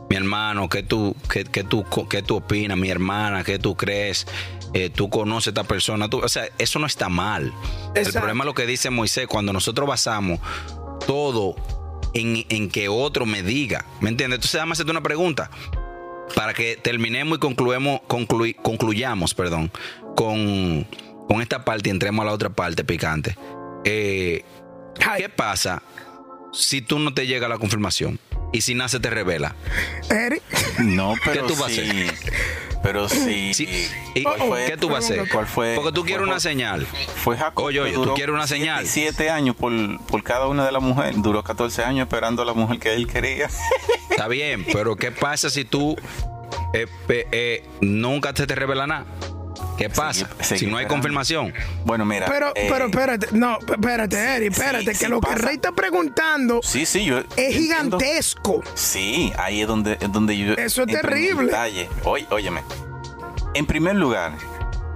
Mi 0.09 0.17
hermano, 0.17 0.69
¿qué 0.69 0.83
tú, 0.83 1.17
qué, 1.31 1.45
qué 1.45 1.65
tú, 1.65 1.85
qué 2.09 2.23
tú 2.23 2.37
opinas? 2.37 2.79
Mi 2.79 2.91
hermana, 2.91 3.43
¿qué 3.43 3.59
tú 3.59 3.77
crees? 3.77 4.27
Eh, 4.73 4.91
tú 4.91 5.11
conoces 5.11 5.49
a 5.49 5.51
esta 5.51 5.65
persona. 5.65 6.09
Tú, 6.09 6.19
o 6.19 6.29
sea, 6.29 6.49
eso 6.59 6.79
no 6.79 6.87
está 6.87 7.09
mal. 7.09 7.53
El 7.95 8.13
problema 8.13 8.45
es 8.45 8.47
lo 8.47 8.55
que 8.55 8.67
dice 8.67 8.91
Moisés, 8.91 9.27
cuando 9.27 9.53
nosotros 9.53 9.89
basamos 9.89 10.39
todo 11.07 11.57
en, 12.15 12.45
en 12.49 12.69
que 12.69 12.89
otro 12.89 13.27
me 13.27 13.43
diga. 13.43 13.85
¿Me 14.01 14.11
entiendes? 14.11 14.37
Entonces, 14.37 14.53
déjame 14.53 14.73
hacerte 14.73 14.91
una 14.91 15.03
pregunta. 15.03 15.51
Para 16.35 16.53
que 16.55 16.77
terminemos 16.77 17.39
y 17.39 17.41
concluemos, 17.41 18.01
conclui- 18.09 18.57
concluyamos, 18.61 19.35
perdón, 19.35 19.71
con, 20.17 20.87
con 21.29 21.41
esta 21.41 21.65
parte 21.65 21.89
y 21.89 21.93
entremos 21.93 22.23
a 22.23 22.27
la 22.27 22.33
otra 22.33 22.51
parte 22.51 22.85
picante. 22.85 23.37
Eh, 23.85 24.45
¿Qué 25.17 25.29
pasa 25.29 25.83
si 26.53 26.83
tú 26.83 26.99
no 26.99 27.15
te 27.15 27.27
llega 27.27 27.49
la 27.49 27.59
confirmación? 27.59 28.19
Y 28.53 28.61
si 28.63 28.75
nace 28.75 29.01
te 29.01 29.11
revela. 29.11 29.55
Eric, 30.11 30.43
No, 30.81 31.15
pero 31.25 31.47
tú 31.47 31.55
vas 31.55 31.63
a 31.63 31.67
hacer? 31.67 32.15
Pero 32.87 33.09
sí. 33.09 33.53
Sí. 33.53 33.89
¿Y 34.15 34.23
¿Cuál 34.23 34.39
fue- 34.39 34.67
¿Qué 34.67 34.77
tú 34.77 34.89
vas 34.89 35.11
a 35.11 35.15
hacer? 35.15 35.29
¿Cuál 35.29 35.47
fue? 35.47 35.75
Porque 35.75 35.91
tú 35.91 36.05
quieres 36.05 36.25
una 36.25 36.39
señal. 36.39 36.87
Fue 36.87 37.37
Jacob. 37.37 37.65
Oye, 37.65 37.81
oye, 37.81 37.93
tú 37.95 38.15
quieres 38.15 38.33
una 38.33 38.47
señal. 38.47 38.87
Siete 38.87 39.29
años 39.29 39.57
por, 39.57 39.73
por 40.07 40.23
cada 40.23 40.47
una 40.47 40.65
de 40.65 40.71
las 40.71 40.83
mujeres. 40.83 41.21
Duró 41.21 41.43
14 41.43 41.83
años 41.83 42.07
esperando 42.07 42.43
a 42.43 42.45
la 42.45 42.53
mujer 42.55 42.79
que 42.79 42.95
él 42.95 43.09
quería. 43.09 43.49
Está 44.11 44.29
bien, 44.29 44.65
pero 44.73 44.95
¿qué 44.95 45.11
pasa 45.11 45.51
si 45.51 45.65
tú 45.65 45.97
eh, 46.73 46.87
eh, 47.09 47.65
nunca 47.81 48.33
te, 48.33 48.47
te 48.47 48.55
revela 48.55 48.87
nada? 48.87 49.05
¿Qué 49.77 49.91
pasa 49.91 50.29
si 50.41 50.67
no 50.67 50.77
hay 50.79 50.87
confirmación? 50.87 51.53
Bueno, 51.85 52.05
mira. 52.05 52.27
pero, 52.27 52.49
eh, 52.55 52.67
pero 52.71 52.87
espérate, 52.87 53.27
no, 53.33 53.59
espérate, 53.59 54.17
Eric, 54.17 54.53
sí, 54.55 54.61
espérate, 54.61 54.85
que 54.87 54.95
sí 54.95 55.07
lo 55.07 55.21
que 55.21 55.27
pasa. 55.29 55.39
Rey 55.39 55.55
está 55.57 55.73
preguntando 55.73 56.61
Sí, 56.63 56.87
sí, 56.87 57.05
yo. 57.05 57.19
es 57.19 57.25
entiendo. 57.37 57.99
gigantesco. 57.99 58.63
Sí, 58.75 59.33
ahí 59.39 59.61
es 59.61 59.69
donde, 59.69 59.99
es 60.01 60.11
donde 60.13 60.37
yo. 60.37 60.55
Eso 60.55 60.83
es 60.85 60.89
en 60.89 60.95
terrible. 61.01 61.47
Detalle. 61.47 61.89
Oy- 62.05 62.27
óyeme. 62.31 62.63
En 63.55 63.67
primer 63.67 63.97
lugar, 63.97 64.33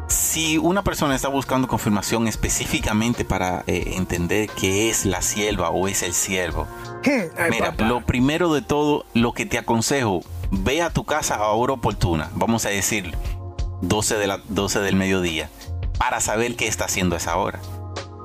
si 0.08 0.58
una 0.58 0.82
persona 0.82 1.14
está 1.14 1.28
buscando 1.28 1.68
confirmación 1.68 2.26
específicamente 2.26 3.24
para 3.24 3.62
eh, 3.66 3.92
entender 3.96 4.48
qué 4.58 4.90
es 4.90 5.04
la 5.04 5.22
sierva 5.22 5.70
o 5.70 5.88
es 5.88 6.02
el 6.02 6.14
siervo, 6.14 6.66
ay, 7.04 7.50
Mira, 7.50 7.72
papá. 7.72 7.84
lo 7.84 8.00
primero 8.04 8.52
de 8.52 8.62
todo, 8.62 9.04
lo 9.14 9.32
que 9.32 9.46
te 9.46 9.56
aconsejo, 9.58 10.22
ve 10.50 10.82
a 10.82 10.90
tu 10.90 11.04
casa 11.04 11.36
a 11.36 11.48
hora 11.48 11.74
oportuna, 11.74 12.28
vamos 12.34 12.66
a 12.66 12.70
decir 12.70 13.14
12, 13.82 14.16
de 14.16 14.26
la, 14.26 14.40
12 14.48 14.80
del 14.80 14.96
mediodía, 14.96 15.50
para 15.98 16.20
saber 16.20 16.56
qué 16.56 16.66
está 16.66 16.86
haciendo 16.86 17.14
a 17.14 17.18
esa 17.18 17.36
hora. 17.36 17.60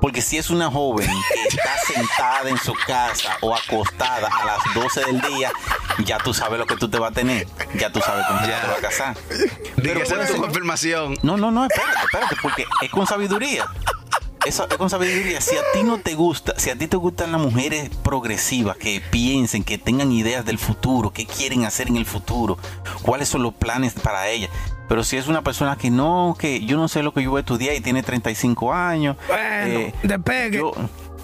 Porque 0.01 0.21
si 0.21 0.37
es 0.37 0.49
una 0.51 0.69
joven 0.69 1.07
que 1.07 1.55
está 1.55 1.73
sentada 1.93 2.49
en 2.49 2.57
su 2.57 2.73
casa 2.85 3.37
o 3.41 3.55
acostada 3.55 4.27
a 4.27 4.45
las 4.45 4.59
12 4.75 5.05
del 5.05 5.21
día, 5.21 5.51
ya 6.05 6.17
tú 6.19 6.33
sabes 6.33 6.59
lo 6.59 6.67
que 6.67 6.75
tú 6.75 6.89
te 6.89 6.99
vas 6.99 7.11
a 7.11 7.13
tener. 7.13 7.47
Ya 7.79 7.91
tú 7.91 7.99
sabes 8.01 8.25
con 8.27 8.37
quién 8.37 8.51
Ya. 8.51 8.61
te 8.61 8.67
vas 8.67 8.77
a 8.77 8.81
casar. 8.81 9.17
Pero 9.77 10.01
tu 10.03 10.41
confirmación. 10.41 11.17
No, 11.23 11.37
no, 11.37 11.49
no, 11.49 11.65
espérate, 11.65 11.99
espérate, 12.05 12.35
porque 12.41 12.65
es 12.81 12.91
con 12.91 13.07
sabiduría. 13.07 13.65
Eso 14.45 14.67
es 14.69 14.77
con 14.77 14.91
sabiduría. 14.91 15.41
Si 15.41 15.55
a 15.57 15.61
ti 15.73 15.81
no 15.81 15.97
te 15.97 16.13
gusta, 16.13 16.53
si 16.57 16.69
a 16.69 16.77
ti 16.77 16.87
te 16.87 16.97
gustan 16.97 17.31
las 17.31 17.41
mujeres 17.41 17.89
progresivas 18.03 18.77
que 18.77 19.01
piensen, 19.09 19.63
que 19.63 19.79
tengan 19.79 20.11
ideas 20.11 20.45
del 20.45 20.59
futuro, 20.59 21.11
qué 21.11 21.25
quieren 21.25 21.65
hacer 21.65 21.87
en 21.87 21.97
el 21.97 22.05
futuro, 22.05 22.59
cuáles 23.01 23.27
son 23.27 23.41
los 23.41 23.55
planes 23.55 23.93
para 23.93 24.27
ellas. 24.27 24.51
Pero 24.87 25.03
si 25.03 25.17
es 25.17 25.27
una 25.27 25.41
persona 25.41 25.75
que 25.77 25.89
no, 25.89 26.35
que 26.37 26.63
yo 26.65 26.77
no 26.77 26.87
sé 26.87 27.01
lo 27.03 27.13
que 27.13 27.23
yo 27.23 27.31
voy 27.31 27.39
a 27.39 27.41
estudiar 27.41 27.75
y 27.75 27.81
tiene 27.81 28.03
35 28.03 28.73
años, 28.73 29.17
Bueno, 29.27 29.43
eh, 29.79 29.93
despegue. 30.03 30.57
yo- 30.59 30.73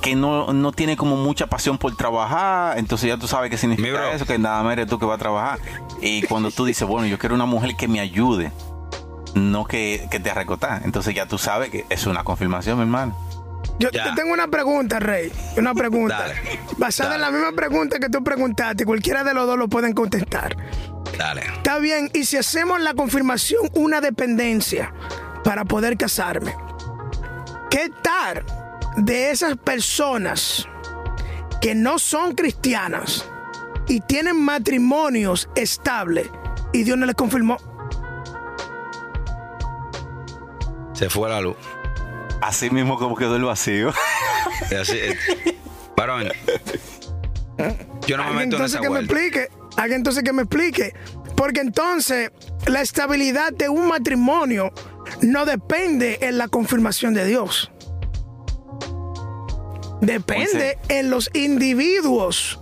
que 0.02 0.16
no, 0.16 0.52
no 0.52 0.72
tiene 0.72 0.98
como 0.98 1.16
mucha 1.16 1.46
pasión 1.46 1.78
por 1.78 1.96
trabajar, 1.96 2.80
entonces 2.80 3.08
ya 3.08 3.18
tú 3.18 3.28
sabes 3.28 3.52
qué 3.52 3.58
significa 3.60 4.12
eso, 4.14 4.26
que 4.26 4.40
nada 4.40 4.64
más 4.64 4.74
eres 4.74 4.88
tú 4.88 4.98
que 4.98 5.06
va 5.06 5.14
a 5.14 5.18
trabajar. 5.20 5.60
Y 6.02 6.24
cuando 6.24 6.50
tú 6.50 6.66
dices, 6.66 6.88
bueno, 6.88 7.06
yo 7.08 7.20
quiero 7.20 7.36
una 7.36 7.46
mujer 7.46 7.76
que 7.78 7.88
me 7.88 8.00
ayude, 8.00 8.52
no 9.36 9.66
que, 9.66 10.08
que 10.10 10.20
te 10.20 10.32
arrecotar, 10.32 10.82
entonces 10.86 11.14
ya 11.14 11.28
tú 11.28 11.38
sabes 11.38 11.70
que 11.70 11.86
es 11.90 12.08
una 12.08 12.24
confirmación, 12.24 12.78
mi 12.78 12.82
hermano. 12.82 13.16
Yo 13.82 13.90
Ya. 13.92 14.04
te 14.04 14.12
tengo 14.22 14.32
una 14.34 14.48
pregunta, 14.48 15.00
Rey. 15.00 15.32
Una 15.58 15.74
pregunta. 15.74 16.20
Dale. 16.20 16.36
Basada 16.78 17.16
en 17.16 17.22
la 17.22 17.32
misma 17.32 17.52
pregunta 17.54 18.00
que 18.00 18.10
tú 18.10 18.24
preguntaste. 18.24 18.86
Cualquiera 18.86 19.24
de 19.24 19.34
los 19.34 19.48
dos 19.48 19.58
lo 19.58 19.68
pueden 19.68 19.94
contestar. 19.94 20.56
Dale. 21.18 21.42
Está 21.56 21.80
bien. 21.80 22.10
Y 22.14 22.26
si 22.26 22.38
hacemos 22.38 22.80
la 22.80 22.94
confirmación 22.94 23.62
una 23.74 24.00
dependencia 24.00 24.94
para 25.44 25.66
poder 25.66 25.98
casarme, 25.98 26.56
¿qué 27.72 27.90
tal 28.04 28.46
de 28.98 29.32
esas 29.32 29.58
personas 29.58 30.68
que 31.60 31.74
no 31.74 31.98
son 31.98 32.36
cristianas 32.36 33.26
y 33.88 34.00
tienen 34.02 34.40
matrimonios 34.40 35.50
estables 35.56 36.30
y 36.72 36.84
Dios 36.84 36.98
no 37.00 37.06
les 37.08 37.16
confirmó? 37.16 37.58
Se 40.94 41.10
fue 41.10 41.30
la 41.30 41.42
luz. 41.42 41.58
Así 42.42 42.70
mismo 42.70 42.98
como 42.98 43.16
quedó 43.16 43.36
el 43.36 43.44
vacío. 43.44 43.94
Así, 44.82 44.98
eh, 44.98 45.18
varón, 45.96 46.30
yo 48.08 48.18
no 48.18 48.24
me 48.26 48.32
meto 48.32 48.42
en 48.42 48.44
entonces 48.44 48.74
esa 48.74 48.82
que 48.82 48.90
me 48.90 49.00
explique. 49.00 49.50
Alguien 49.78 49.98
entonces 49.98 50.24
que 50.24 50.34
me 50.34 50.42
explique. 50.42 50.94
Porque 51.36 51.62
entonces 51.62 52.32
la 52.66 52.82
estabilidad 52.82 53.52
de 53.54 53.70
un 53.70 53.88
matrimonio 53.88 54.72
no 55.22 55.46
depende 55.46 56.20
en 56.22 56.38
la 56.38 56.48
confirmación 56.48 57.14
de 57.14 57.26
Dios. 57.26 57.72
Depende 60.02 60.80
en 60.90 61.12
los 61.12 61.30
individuos 61.34 62.60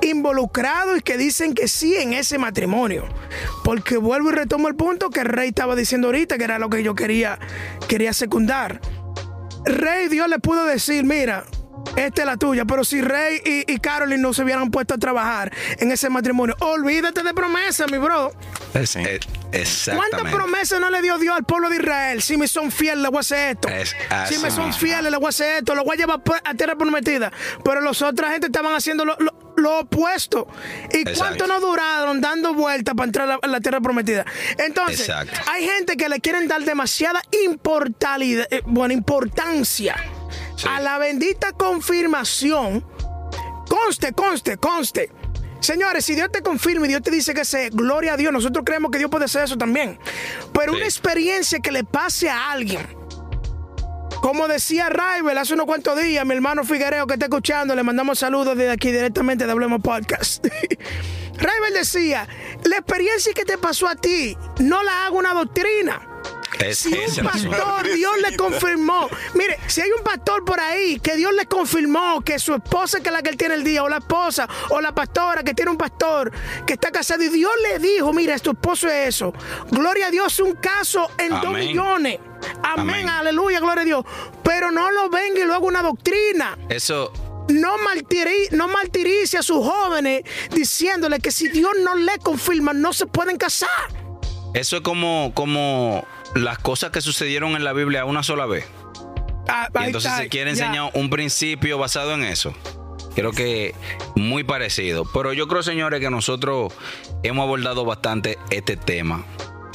involucrados 0.00 0.98
y 0.98 1.02
que 1.02 1.18
dicen 1.18 1.54
que 1.54 1.68
sí 1.68 1.96
en 1.96 2.14
ese 2.14 2.38
matrimonio. 2.38 3.06
Porque 3.62 3.96
vuelvo 3.96 4.30
y 4.30 4.32
retomo 4.32 4.68
el 4.68 4.74
punto 4.74 5.10
que 5.10 5.20
el 5.20 5.26
rey 5.26 5.48
estaba 5.48 5.76
diciendo 5.76 6.08
ahorita, 6.08 6.38
que 6.38 6.44
era 6.44 6.58
lo 6.58 6.70
que 6.70 6.82
yo 6.82 6.94
quería, 6.94 7.38
quería 7.88 8.12
secundar. 8.12 8.80
Rey, 9.68 10.08
Dios 10.08 10.28
le 10.28 10.38
pudo 10.38 10.64
decir, 10.64 11.04
mira, 11.04 11.44
esta 12.06 12.22
es 12.22 12.26
la 12.26 12.36
tuya, 12.36 12.64
pero 12.64 12.84
si 12.84 13.00
Rey 13.00 13.40
y, 13.44 13.72
y 13.72 13.78
Carolyn 13.78 14.20
no 14.22 14.32
se 14.32 14.42
hubieran 14.42 14.70
puesto 14.70 14.94
a 14.94 14.98
trabajar 14.98 15.52
en 15.78 15.90
ese 15.92 16.08
matrimonio, 16.10 16.54
olvídate 16.60 17.22
de 17.22 17.34
promesa, 17.34 17.86
mi 17.86 17.98
bro. 17.98 18.32
Es- 18.74 18.90
Sí. 18.90 19.00
eh, 19.00 19.20
¿Cuántas 19.94 20.32
promesas 20.32 20.80
no 20.80 20.90
le 20.90 21.00
dio 21.02 21.18
Dios 21.18 21.34
al 21.36 21.44
pueblo 21.44 21.68
de 21.70 21.76
Israel? 21.76 22.22
Si 22.22 22.36
me 22.36 22.48
son 22.48 22.70
fieles, 22.70 22.98
le 23.02 23.08
voy 23.08 23.18
a 23.18 23.20
hacer 23.20 23.50
esto. 23.56 23.68
Es 23.68 23.94
si 24.28 24.38
me 24.38 24.50
son 24.50 24.72
fieles, 24.74 25.10
le 25.10 25.16
voy 25.16 25.26
a 25.26 25.28
hacer 25.30 25.56
esto. 25.58 25.74
Lo 25.74 25.84
voy 25.84 25.94
a 25.96 25.98
llevar 25.98 26.20
a 26.44 26.54
tierra 26.54 26.76
prometida. 26.76 27.32
Pero 27.64 27.80
los 27.80 28.02
otras 28.02 28.30
gente 28.32 28.46
estaban 28.48 28.74
haciendo 28.74 29.04
lo, 29.04 29.16
lo- 29.18 29.54
lo 29.56 29.80
opuesto. 29.80 30.46
¿Y 30.92 30.98
Exacto. 30.98 31.18
cuánto 31.18 31.46
no 31.46 31.60
duraron 31.60 32.20
dando 32.20 32.54
vueltas 32.54 32.94
para 32.94 33.06
entrar 33.06 33.24
a 33.28 33.32
la, 33.34 33.38
a 33.42 33.46
la 33.48 33.60
tierra 33.60 33.80
prometida? 33.80 34.24
Entonces, 34.58 35.00
Exacto. 35.00 35.40
hay 35.50 35.66
gente 35.66 35.96
que 35.96 36.08
le 36.08 36.20
quieren 36.20 36.46
dar 36.46 36.62
demasiada 36.62 37.20
importalidad, 37.44 38.46
eh, 38.50 38.62
bueno, 38.66 38.92
importancia 38.94 39.96
Sí. 40.58 40.66
a 40.68 40.80
la 40.80 40.98
bendita 40.98 41.52
confirmación. 41.52 42.84
Conste, 43.68 44.12
conste, 44.12 44.56
conste. 44.56 45.10
Señores, 45.60 46.04
si 46.04 46.14
Dios 46.14 46.30
te 46.32 46.42
confirma 46.42 46.86
y 46.86 46.88
Dios 46.88 47.02
te 47.02 47.10
dice 47.10 47.34
que 47.34 47.44
se, 47.44 47.70
gloria 47.70 48.14
a 48.14 48.16
Dios, 48.16 48.32
nosotros 48.32 48.64
creemos 48.64 48.90
que 48.90 48.98
Dios 48.98 49.10
puede 49.10 49.26
hacer 49.26 49.44
eso 49.44 49.56
también. 49.56 49.98
Pero 50.52 50.72
una 50.72 50.84
experiencia 50.84 51.60
que 51.60 51.72
le 51.72 51.84
pase 51.84 52.28
a 52.28 52.50
alguien. 52.50 52.86
Como 54.20 54.48
decía 54.48 54.88
Raibel 54.88 55.38
hace 55.38 55.54
unos 55.54 55.66
cuantos 55.66 56.00
días, 56.00 56.26
mi 56.26 56.34
hermano 56.34 56.64
Figuereo 56.64 57.06
que 57.06 57.14
está 57.14 57.26
escuchando, 57.26 57.74
le 57.76 57.84
mandamos 57.84 58.18
saludos 58.18 58.56
desde 58.56 58.72
aquí 58.72 58.90
directamente 58.90 59.46
de 59.46 59.52
Hablemos 59.52 59.80
Podcast. 59.80 60.44
Raibel 61.38 61.72
decía, 61.72 62.26
la 62.64 62.78
experiencia 62.78 63.32
que 63.32 63.44
te 63.44 63.58
pasó 63.58 63.86
a 63.86 63.94
ti, 63.94 64.36
no 64.58 64.82
la 64.82 65.06
hago 65.06 65.18
una 65.18 65.34
doctrina 65.34 66.07
si 66.72 66.88
un 66.88 67.24
pastor, 67.24 67.92
Dios 67.94 68.12
le 68.28 68.36
confirmó. 68.36 69.08
Mire, 69.34 69.58
si 69.66 69.80
hay 69.80 69.90
un 69.90 70.02
pastor 70.02 70.44
por 70.44 70.60
ahí 70.60 70.98
que 71.00 71.16
Dios 71.16 71.32
le 71.34 71.46
confirmó 71.46 72.20
que 72.22 72.38
su 72.38 72.54
esposa, 72.54 73.00
que 73.00 73.08
es 73.08 73.12
la 73.12 73.22
que 73.22 73.30
él 73.30 73.36
tiene 73.36 73.54
el 73.54 73.64
día, 73.64 73.82
o 73.82 73.88
la 73.88 73.98
esposa, 73.98 74.48
o 74.70 74.80
la 74.80 74.94
pastora 74.94 75.42
que 75.42 75.54
tiene 75.54 75.70
un 75.70 75.78
pastor 75.78 76.32
que 76.66 76.74
está 76.74 76.90
casado, 76.90 77.22
y 77.22 77.28
Dios 77.28 77.52
le 77.62 77.78
dijo: 77.78 78.12
Mira, 78.12 78.38
tu 78.38 78.50
esposo 78.50 78.88
es 78.88 79.08
eso. 79.08 79.32
Gloria 79.70 80.08
a 80.08 80.10
Dios, 80.10 80.38
un 80.40 80.54
caso 80.54 81.10
en 81.18 81.30
dos 81.30 81.52
millones. 81.52 82.18
Amén, 82.62 83.08
aleluya, 83.08 83.60
gloria 83.60 83.82
a 83.82 83.84
Dios. 83.84 84.04
Pero 84.42 84.70
no 84.70 84.90
lo 84.90 85.10
venga 85.10 85.40
y 85.40 85.44
luego 85.44 85.66
una 85.66 85.82
doctrina. 85.82 86.56
Eso 86.68 87.12
no, 87.48 87.78
martirice, 87.78 88.54
no 88.56 88.68
martirice 88.68 89.38
a 89.38 89.42
sus 89.42 89.64
jóvenes 89.64 90.22
diciéndole 90.54 91.18
que 91.18 91.30
si 91.30 91.48
Dios 91.48 91.72
no 91.82 91.94
le 91.94 92.18
confirma, 92.18 92.72
no 92.72 92.92
se 92.92 93.06
pueden 93.06 93.36
casar. 93.36 93.68
Eso 94.54 94.76
es 94.76 94.82
como, 94.82 95.32
como 95.34 96.06
las 96.34 96.58
cosas 96.58 96.90
que 96.90 97.00
sucedieron 97.00 97.56
en 97.56 97.64
la 97.64 97.72
Biblia 97.72 98.04
una 98.04 98.22
sola 98.22 98.46
vez. 98.46 98.66
Ah, 99.48 99.68
y 99.80 99.84
entonces 99.84 100.12
se 100.12 100.28
quiere 100.28 100.50
enseñar 100.50 100.90
un 100.94 101.08
principio 101.08 101.78
basado 101.78 102.12
en 102.14 102.24
eso. 102.24 102.52
Creo 103.14 103.32
que 103.32 103.74
muy 104.14 104.44
parecido. 104.44 105.04
Pero 105.12 105.32
yo 105.32 105.48
creo, 105.48 105.62
señores, 105.62 106.00
que 106.00 106.10
nosotros 106.10 106.72
hemos 107.22 107.42
abordado 107.42 107.84
bastante 107.84 108.38
este 108.50 108.76
tema. 108.76 109.24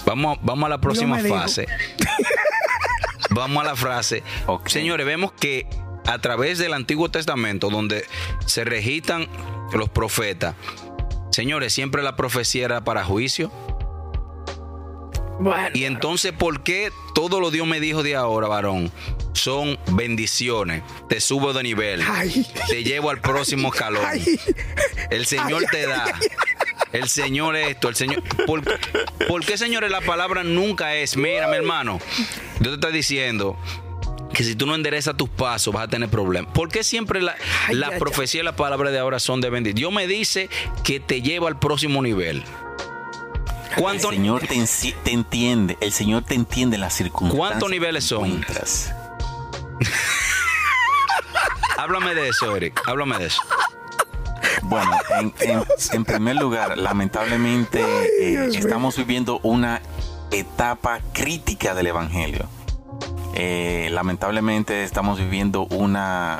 Vamos, 0.06 0.38
vamos 0.42 0.68
a 0.68 0.70
la 0.70 0.78
próxima 0.80 1.18
fase. 1.20 1.68
vamos 3.32 3.64
a 3.64 3.68
la 3.68 3.76
frase. 3.76 4.24
Señores, 4.66 5.06
vemos 5.06 5.34
que 5.34 5.68
a 6.06 6.20
través 6.20 6.60
del 6.60 6.74
Antiguo 6.74 7.10
Testamento, 7.10 7.70
donde 7.70 8.06
se 8.46 8.64
registran 8.64 9.28
los 9.74 9.90
profetas, 9.90 10.56
señores, 11.32 11.74
siempre 11.74 12.04
la 12.04 12.16
profecía 12.16 12.66
era 12.66 12.84
para 12.84 13.04
juicio 13.04 13.52
y 15.74 15.86
entonces, 15.86 16.32
¿por 16.32 16.64
qué 16.64 16.92
todo 17.14 17.40
lo 17.40 17.52
Dios 17.52 17.68
me 17.68 17.80
dijo 17.80 18.04
de 18.04 18.16
ahora, 18.16 18.48
varón? 18.48 18.92
Son 19.34 19.78
bendiciones. 19.92 20.84
Te 21.10 21.20
subo 21.20 21.54
de 21.54 21.64
nivel. 21.64 22.04
Te 22.68 22.84
llevo 22.84 23.10
al 23.10 23.20
próximo 23.20 23.74
escalón. 23.74 24.04
El 25.10 25.26
Señor 25.26 25.66
te 25.72 25.88
da. 25.88 26.06
El 26.92 27.10
Señor 27.10 27.56
esto, 27.56 27.90
el 27.90 27.96
Señor. 27.96 28.24
¿Por, 28.46 28.62
¿Por, 29.28 29.46
qué, 29.46 29.58
señores, 29.58 29.90
la 29.90 30.02
palabra 30.02 30.44
nunca 30.44 30.96
es? 30.96 31.18
Mira, 31.18 31.48
mi 31.48 31.56
hermano, 31.56 32.00
Dios 32.60 32.74
te 32.74 32.76
está 32.76 32.90
diciendo 32.90 33.58
que 34.34 34.44
si 34.44 34.56
tú 34.56 34.66
no 34.66 34.76
enderezas 34.76 35.16
tus 35.16 35.30
pasos 35.30 35.74
vas 35.74 35.86
a 35.86 35.88
tener 35.88 36.10
problemas. 36.10 36.52
¿Por 36.54 36.70
qué 36.70 36.84
siempre 36.84 37.22
la, 37.22 37.36
la 37.70 37.98
profecía 37.98 38.42
y 38.42 38.44
la 38.44 38.56
palabra 38.56 38.92
de 38.92 39.00
ahora 39.00 39.20
son 39.20 39.42
de 39.42 39.50
bendición? 39.50 39.76
Dios 39.76 39.94
me 39.94 40.08
dice 40.08 40.50
que 40.84 41.00
te 41.00 41.22
lleva 41.22 41.48
al 41.48 41.60
próximo 41.60 42.02
nivel. 42.02 42.44
El 43.78 44.00
Señor 44.00 44.42
te, 44.48 45.12
entiende, 45.12 45.78
el 45.82 45.92
Señor 45.92 46.24
te 46.24 46.36
entiende 46.36 46.78
las 46.78 46.94
circunstancias. 46.94 47.50
¿Cuántos 47.50 47.70
niveles 47.70 48.04
son? 48.04 48.46
Háblame 51.78 52.16
de 52.16 52.30
eso, 52.30 52.56
Eric. 52.56 52.82
Háblame 52.86 53.18
de 53.18 53.26
eso. 53.26 53.42
Bueno, 54.62 54.92
en, 55.10 56.06
primer 56.06 56.36
lugar, 56.36 56.78
lamentablemente 56.78 57.82
eh, 57.82 58.50
estamos 58.56 58.96
viviendo 58.96 59.40
una 59.44 59.82
etapa 60.32 61.00
crítica 61.12 61.74
del 61.74 61.88
Evangelio. 61.88 62.48
Eh, 63.36 63.90
lamentablemente 63.92 64.84
estamos 64.84 65.18
viviendo 65.18 65.66
una 65.66 66.38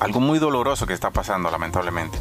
algo 0.00 0.20
muy 0.20 0.38
doloroso 0.38 0.86
que 0.86 0.94
está 0.94 1.10
pasando, 1.10 1.50
lamentablemente, 1.50 2.18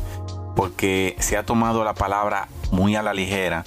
porque 0.55 1.15
se 1.19 1.37
ha 1.37 1.45
tomado 1.45 1.83
la 1.83 1.93
palabra 1.93 2.49
muy 2.71 2.95
a 2.95 3.01
la 3.01 3.13
ligera 3.13 3.63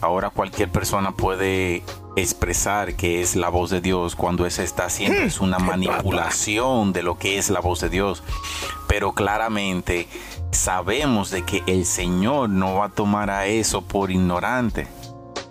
ahora 0.00 0.30
cualquier 0.30 0.70
persona 0.70 1.12
puede 1.12 1.82
expresar 2.16 2.94
que 2.94 3.20
es 3.20 3.36
la 3.36 3.50
voz 3.50 3.70
de 3.70 3.80
Dios 3.80 4.16
cuando 4.16 4.46
ese 4.46 4.64
está 4.64 4.86
haciendo 4.86 5.20
es 5.20 5.40
una 5.40 5.58
manipulación 5.58 6.92
de 6.92 7.02
lo 7.02 7.18
que 7.18 7.38
es 7.38 7.50
la 7.50 7.60
voz 7.60 7.80
de 7.80 7.90
Dios. 7.90 8.22
Pero 8.88 9.12
claramente 9.12 10.08
sabemos 10.50 11.30
de 11.30 11.44
que 11.44 11.62
el 11.66 11.84
Señor 11.84 12.48
no 12.48 12.76
va 12.76 12.86
a 12.86 12.90
tomar 12.90 13.30
a 13.30 13.46
eso 13.46 13.82
por 13.82 14.10
ignorante, 14.10 14.86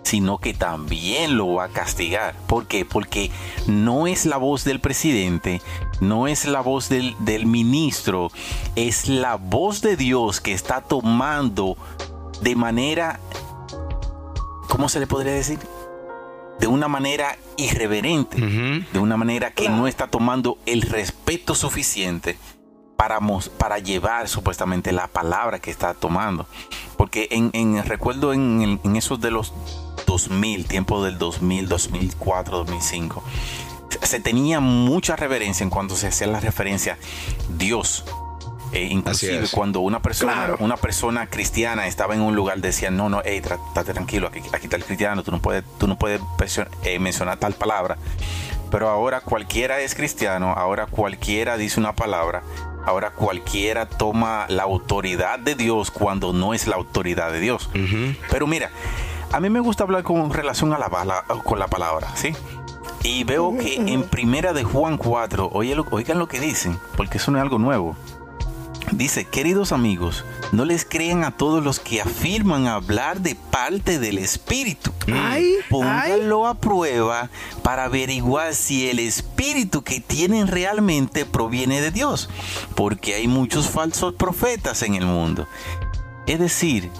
sino 0.02 0.38
que 0.38 0.54
también 0.54 1.36
lo 1.36 1.54
va 1.54 1.64
a 1.64 1.68
castigar. 1.68 2.34
¿Por 2.46 2.66
qué? 2.66 2.84
Porque 2.84 3.30
no 3.66 4.06
es 4.06 4.26
la 4.26 4.36
voz 4.36 4.64
del 4.64 4.80
presidente, 4.80 5.60
no 6.00 6.26
es 6.26 6.46
la 6.46 6.60
voz 6.60 6.88
del, 6.88 7.14
del 7.20 7.46
ministro, 7.46 8.30
es 8.74 9.08
la 9.08 9.36
voz 9.36 9.82
de 9.82 9.96
Dios 9.96 10.40
que 10.40 10.52
está 10.52 10.80
tomando 10.80 11.76
de 12.40 12.54
manera 12.54 13.20
¿cómo 14.68 14.88
se 14.88 15.00
le 15.00 15.06
podría 15.06 15.32
decir? 15.32 15.58
De 16.58 16.66
una 16.66 16.88
manera 16.88 17.36
irreverente, 17.56 18.38
de 18.38 18.98
una 18.98 19.16
manera 19.16 19.50
que 19.50 19.68
no 19.68 19.86
está 19.86 20.08
tomando 20.08 20.58
el 20.64 20.82
respeto 20.82 21.54
suficiente 21.54 22.38
para, 22.96 23.18
para 23.58 23.78
llevar 23.78 24.28
supuestamente 24.28 24.92
la 24.92 25.06
palabra 25.06 25.58
que 25.58 25.70
está 25.70 25.92
tomando. 25.92 26.46
Porque 26.96 27.28
en, 27.30 27.84
recuerdo 27.84 28.32
en, 28.32 28.80
en 28.82 28.96
esos 28.96 29.20
de 29.20 29.30
los 29.30 29.52
2000, 30.06 30.66
tiempo 30.66 31.04
del 31.04 31.18
2000, 31.18 31.68
2004, 31.68 32.58
2005, 32.58 33.22
se 34.02 34.20
tenía 34.20 34.60
mucha 34.60 35.16
reverencia 35.16 35.64
en 35.64 35.70
cuanto 35.70 35.94
se 35.94 36.08
hacía 36.08 36.26
la 36.26 36.40
referencia 36.40 36.98
Dios 37.58 38.04
eh, 38.72 38.88
inclusive 38.90 39.46
cuando 39.50 39.80
una 39.80 40.00
persona, 40.00 40.56
una 40.58 40.76
persona 40.76 41.26
cristiana 41.26 41.86
estaba 41.86 42.14
en 42.14 42.20
un 42.20 42.34
lugar, 42.34 42.60
decían, 42.60 42.96
no, 42.96 43.08
no, 43.08 43.22
hey, 43.24 43.40
trate 43.40 43.92
tranquilo, 43.92 44.28
aquí, 44.28 44.40
está 44.62 44.76
el 44.76 44.84
cristiano, 44.84 45.22
tú 45.22 45.30
no 45.30 45.40
puedes, 45.40 45.64
tú 45.78 45.86
no 45.86 45.96
puedes 45.98 46.20
eh, 46.84 46.98
mencionar 46.98 47.38
tal 47.38 47.54
palabra. 47.54 47.96
Pero 48.70 48.88
ahora 48.88 49.20
cualquiera 49.20 49.80
es 49.80 49.94
cristiano, 49.94 50.52
ahora 50.52 50.86
cualquiera 50.86 51.56
dice 51.56 51.78
una 51.78 51.94
palabra, 51.94 52.42
ahora 52.84 53.10
cualquiera 53.12 53.86
toma 53.86 54.46
la 54.48 54.64
autoridad 54.64 55.38
de 55.38 55.54
Dios 55.54 55.90
cuando 55.90 56.32
no 56.32 56.52
es 56.52 56.66
la 56.66 56.76
autoridad 56.76 57.30
de 57.30 57.40
Dios. 57.40 57.70
Pero 58.30 58.46
mira, 58.48 58.70
a 59.32 59.40
mí 59.40 59.50
me 59.50 59.60
gusta 59.60 59.84
hablar 59.84 60.02
con 60.02 60.32
relación 60.32 60.72
a 60.72 60.78
la, 60.78 61.24
con 61.44 61.58
la 61.58 61.68
palabra, 61.68 62.08
¿sí? 62.16 62.34
Y 63.02 63.22
veo 63.22 63.56
que 63.56 63.76
en 63.76 64.02
primera 64.02 64.52
de 64.52 64.64
Juan 64.64 64.96
4, 64.96 65.50
oigan 65.52 66.18
lo 66.18 66.26
que 66.26 66.40
dicen, 66.40 66.76
porque 66.96 67.18
eso 67.18 67.30
no 67.30 67.38
es 67.38 67.42
algo 67.42 67.58
nuevo. 67.58 67.96
Dice, 68.92 69.24
queridos 69.24 69.72
amigos, 69.72 70.24
no 70.52 70.64
les 70.64 70.84
crean 70.84 71.24
a 71.24 71.36
todos 71.36 71.62
los 71.62 71.80
que 71.80 72.00
afirman 72.00 72.66
hablar 72.66 73.20
de 73.20 73.34
parte 73.34 73.98
del 73.98 74.18
Espíritu. 74.18 74.92
Ay, 75.12 75.56
Pónganlo 75.68 76.46
a 76.46 76.54
prueba 76.54 77.28
para 77.62 77.84
averiguar 77.84 78.54
si 78.54 78.88
el 78.88 79.00
Espíritu 79.00 79.82
que 79.82 80.00
tienen 80.00 80.46
realmente 80.46 81.24
proviene 81.24 81.80
de 81.80 81.90
Dios, 81.90 82.30
porque 82.74 83.14
hay 83.14 83.26
muchos 83.28 83.68
falsos 83.68 84.14
profetas 84.14 84.82
en 84.82 84.94
el 84.94 85.04
mundo. 85.04 85.46
Es 86.26 86.38
decir, 86.38 86.90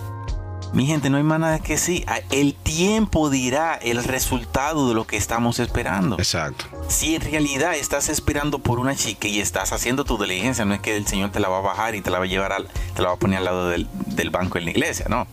mi 0.72 0.87
gente, 0.87 1.11
no 1.11 1.16
hay 1.16 1.22
más 1.22 1.40
nada 1.40 1.59
que 1.59 1.79
sí. 1.79 2.05
Ah, 2.07 2.20
el 2.31 2.55
tiempo 2.55 3.31
dirá 3.31 3.74
el 3.74 4.02
resultado 4.05 4.88
de 4.88 4.94
lo 4.94 5.07
que 5.07 5.16
estamos 5.16 5.59
esperando. 5.59 6.16
Exacto. 6.18 6.66
Si 6.88 7.14
en 7.14 7.22
realidad 7.22 7.74
estás 7.74 8.09
esperando 8.09 8.59
por 8.59 8.79
una 8.79 8.94
chica 8.94 9.29
y 9.29 9.40
estás 9.40 9.72
haciendo 9.72 10.05
tu 10.05 10.18
diligencia, 10.18 10.64
no 10.64 10.74
es 10.74 10.81
que 10.81 10.96
el 10.96 11.07
Señor 11.07 11.31
te 11.31 11.40
la 11.40 11.48
va 11.48 11.59
a 11.59 11.62
bajar 11.62 11.94
y 11.94 12.02
te 12.02 12.11
la 12.11 12.18
va 12.18 12.24
a 12.24 12.29
llevar 12.29 12.52
al, 12.52 12.68
te 12.94 13.02
la 13.02 13.09
va 13.09 13.14
a 13.14 13.18
poner 13.18 13.38
al 13.38 13.44
lado 13.44 13.68
del, 13.68 13.88
banco 14.31 14.59
en 14.59 14.64
la 14.64 14.70
iglesia, 14.70 15.07
no. 15.09 15.26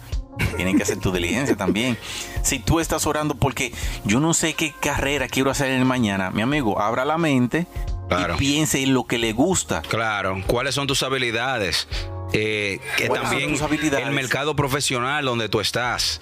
Tienen 0.56 0.78
que 0.78 0.84
hacer 0.84 0.98
tu 0.98 1.12
diligencia 1.12 1.56
también. 1.56 1.98
Si 2.42 2.60
tú 2.60 2.80
estás 2.80 3.06
orando 3.06 3.36
porque 3.36 3.72
yo 4.04 4.20
no 4.20 4.34
sé 4.34 4.54
qué 4.54 4.74
carrera 4.80 5.28
quiero 5.28 5.52
hacer 5.52 5.72
en 5.72 5.80
el 5.80 5.86
mañana, 5.86 6.32
mi 6.32 6.42
amigo, 6.42 6.82
abra 6.82 7.06
la 7.06 7.18
mente 7.18 7.68
y 8.10 8.38
piense 8.38 8.82
en 8.82 8.94
lo 8.94 9.06
que 9.06 9.18
le 9.18 9.34
gusta. 9.34 9.82
Claro, 9.82 10.42
¿cuáles 10.48 10.76
son 10.76 10.88
tus 10.88 11.04
habilidades? 11.04 11.88
Eh, 12.34 12.80
que 12.98 13.10
también 13.10 13.54
el 13.54 14.12
mercado 14.12 14.56
profesional 14.56 15.26
donde 15.26 15.50
tú 15.50 15.60
estás. 15.60 16.20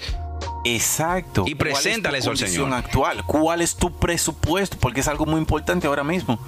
Exacto. 0.64 1.46
Y 1.48 1.56
preséntale 1.56 2.20
eso 2.20 2.32
al 2.32 2.38
Señor. 2.38 2.74
actual? 2.74 3.24
¿Cuál 3.26 3.62
es 3.62 3.76
tu 3.76 3.92
presupuesto? 3.92 4.78
Porque 4.78 5.00
es 5.00 5.08
algo 5.08 5.26
muy 5.26 5.40
importante 5.40 5.88
ahora 5.88 6.04
mismo. 6.04 6.40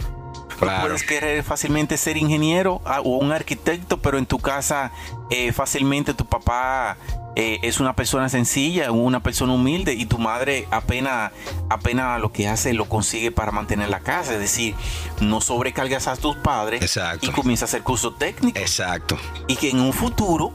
Puedes 0.60 1.04
querer 1.04 1.44
fácilmente 1.44 1.98
ser 1.98 2.16
ingeniero 2.16 2.82
ah, 2.86 3.02
o 3.02 3.18
un 3.18 3.32
arquitecto, 3.32 4.02
pero 4.02 4.18
en 4.18 4.26
tu 4.26 4.40
casa 4.40 4.92
eh, 5.30 5.52
fácilmente 5.52 6.14
tu 6.14 6.26
papá 6.26 6.98
eh, 7.36 7.60
es 7.64 7.80
una 7.80 7.96
persona 7.96 8.30
sencilla, 8.30 8.92
una 8.92 9.22
persona 9.22 9.54
humilde 9.54 9.94
y 9.94 10.06
tu 10.06 10.18
madre 10.18 10.68
apenas, 10.72 11.32
apenas 11.70 12.20
lo 12.20 12.32
que 12.32 12.48
hace 12.48 12.74
lo 12.74 12.86
consigue 12.86 13.32
para 13.32 13.52
mantener 13.52 13.90
la 13.90 14.00
casa. 14.00 14.34
Es 14.34 14.40
decir, 14.40 14.76
no 15.22 15.42
sobrecargas 15.42 16.08
a 16.08 16.16
tus 16.16 16.36
padres 16.36 16.98
y 17.22 17.32
comienza 17.32 17.66
a 17.66 17.68
hacer 17.68 17.82
cursos 17.82 18.18
técnicos. 18.18 18.62
Exacto. 18.62 19.18
Y 19.48 19.56
que 19.56 19.70
en 19.70 19.80
un 19.80 19.94
futuro 19.94 20.54